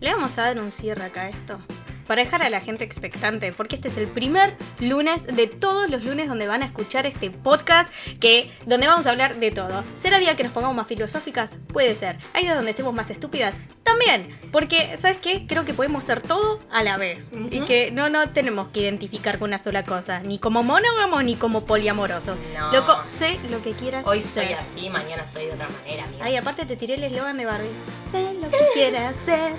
Le 0.00 0.10
vamos 0.10 0.38
a 0.38 0.44
dar 0.44 0.58
un 0.60 0.72
cierre 0.72 1.04
acá 1.04 1.22
a 1.22 1.28
esto. 1.28 1.60
Para 2.06 2.22
dejar 2.24 2.42
a 2.42 2.50
la 2.50 2.60
gente 2.60 2.84
expectante, 2.84 3.52
porque 3.52 3.76
este 3.76 3.88
es 3.88 3.96
el 3.96 4.08
primer 4.08 4.54
lunes 4.80 5.26
de 5.26 5.46
todos 5.46 5.88
los 5.88 6.04
lunes 6.04 6.28
donde 6.28 6.46
van 6.46 6.62
a 6.62 6.66
escuchar 6.66 7.06
este 7.06 7.30
podcast, 7.30 7.92
que 8.20 8.50
donde 8.66 8.86
vamos 8.86 9.06
a 9.06 9.10
hablar 9.10 9.36
de 9.36 9.50
todo. 9.50 9.84
¿Será 9.96 10.18
día 10.18 10.36
que 10.36 10.44
nos 10.44 10.52
pongamos 10.52 10.76
más 10.76 10.86
filosóficas? 10.86 11.52
Puede 11.68 11.94
ser. 11.94 12.18
¿Hay 12.34 12.44
días 12.44 12.56
donde 12.56 12.70
estemos 12.70 12.92
más 12.94 13.10
estúpidas? 13.10 13.54
También. 13.82 14.38
Porque, 14.52 14.96
¿sabes 14.96 15.18
qué? 15.18 15.46
Creo 15.46 15.64
que 15.64 15.74
podemos 15.74 16.04
ser 16.04 16.20
todo 16.20 16.60
a 16.70 16.82
la 16.82 16.96
vez. 16.96 17.32
Y 17.50 17.60
que 17.64 17.90
no, 17.90 18.08
no 18.08 18.30
tenemos 18.30 18.68
que 18.68 18.80
identificar 18.80 19.38
con 19.38 19.50
una 19.50 19.58
sola 19.58 19.82
cosa. 19.84 20.20
Ni 20.20 20.38
como 20.38 20.62
monógamo, 20.62 21.22
ni 21.22 21.36
como 21.36 21.64
poliamoroso. 21.64 22.36
No. 22.54 22.72
Loco, 22.72 23.00
sé 23.04 23.38
lo 23.50 23.62
que 23.62 23.72
quieras 23.72 24.06
Hoy 24.06 24.22
soy 24.22 24.46
ser. 24.46 24.58
así, 24.58 24.88
mañana 24.90 25.26
soy 25.26 25.46
de 25.46 25.52
otra 25.52 25.68
manera, 25.68 26.04
amiga. 26.04 26.24
Ay, 26.24 26.36
aparte 26.36 26.64
te 26.64 26.76
tiré 26.76 26.94
el 26.94 27.04
eslogan 27.04 27.36
de 27.36 27.44
Barbie. 27.46 27.70
Sé 28.10 28.34
lo 28.34 28.48
que 28.48 28.64
quieras 28.74 29.14
ser. 29.26 29.52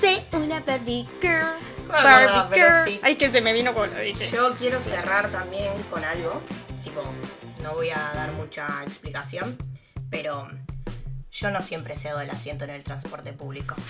Sé 0.00 0.24
una 0.36 0.60
Barbie 0.60 1.06
girl. 1.20 1.54
Bueno, 1.92 2.08
Barbie 2.08 2.60
no, 2.60 2.68
girl. 2.68 2.84
sí. 2.86 3.00
Ay, 3.02 3.16
que 3.16 3.30
se 3.30 3.40
me 3.40 3.52
vino 3.52 3.74
con 3.74 3.92
lo 3.92 4.00
dije. 4.00 4.26
Yo 4.30 4.54
quiero 4.56 4.80
cerrar 4.80 5.30
también 5.30 5.72
con 5.90 6.02
algo. 6.04 6.42
Tipo, 6.82 7.02
no 7.62 7.74
voy 7.74 7.90
a 7.90 8.12
dar 8.14 8.32
mucha 8.32 8.82
explicación, 8.84 9.56
pero 10.10 10.48
yo 11.30 11.50
no 11.50 11.62
siempre 11.62 11.96
cedo 11.96 12.20
el 12.20 12.30
asiento 12.30 12.64
en 12.64 12.70
el 12.70 12.82
transporte 12.82 13.32
público. 13.32 13.74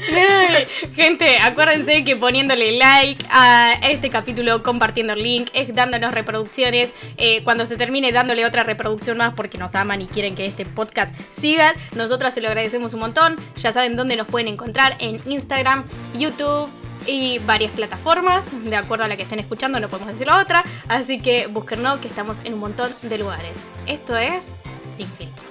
Gente, 0.94 1.38
acuérdense 1.38 2.04
que 2.04 2.16
poniéndole 2.16 2.78
like 2.78 3.24
a 3.30 3.74
este 3.82 4.10
capítulo, 4.10 4.62
compartiendo 4.62 5.12
el 5.12 5.22
link, 5.22 5.48
es 5.52 5.74
dándonos 5.74 6.14
reproducciones. 6.14 6.92
eh, 7.16 7.42
cuando 7.44 7.66
se 7.66 7.76
termine, 7.76 8.12
dándole 8.12 8.44
otra 8.44 8.62
reproducción 8.62 9.16
más 9.18 9.34
porque 9.34 9.58
nos 9.58 9.74
aman 9.74 10.02
y 10.02 10.06
quieren 10.06 10.34
que 10.34 10.46
este 10.46 10.64
podcast 10.64 11.14
siga. 11.30 11.74
Nosotras 11.94 12.34
se 12.34 12.40
lo 12.40 12.48
agradecemos 12.48 12.94
un 12.94 13.00
montón. 13.00 13.36
Ya 13.56 13.72
saben 13.72 13.96
dónde 13.96 14.16
nos 14.16 14.28
pueden 14.28 14.48
encontrar 14.48 14.96
en 14.98 15.20
Instagram, 15.26 15.84
YouTube. 16.14 16.68
Y 17.04 17.40
varias 17.40 17.72
plataformas, 17.72 18.48
de 18.64 18.76
acuerdo 18.76 19.04
a 19.04 19.08
la 19.08 19.16
que 19.16 19.24
estén 19.24 19.40
escuchando, 19.40 19.80
no 19.80 19.88
podemos 19.88 20.12
decir 20.12 20.28
la 20.28 20.40
otra. 20.40 20.62
Así 20.86 21.18
que 21.18 21.48
búsquennos 21.48 21.98
que 21.98 22.06
estamos 22.06 22.38
en 22.44 22.54
un 22.54 22.60
montón 22.60 22.94
de 23.02 23.18
lugares. 23.18 23.58
Esto 23.88 24.16
es 24.16 24.54
Sin 24.88 25.08
Filtro. 25.08 25.42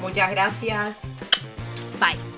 Muchas 0.00 0.30
gracias. 0.30 1.00
Bye. 2.00 2.33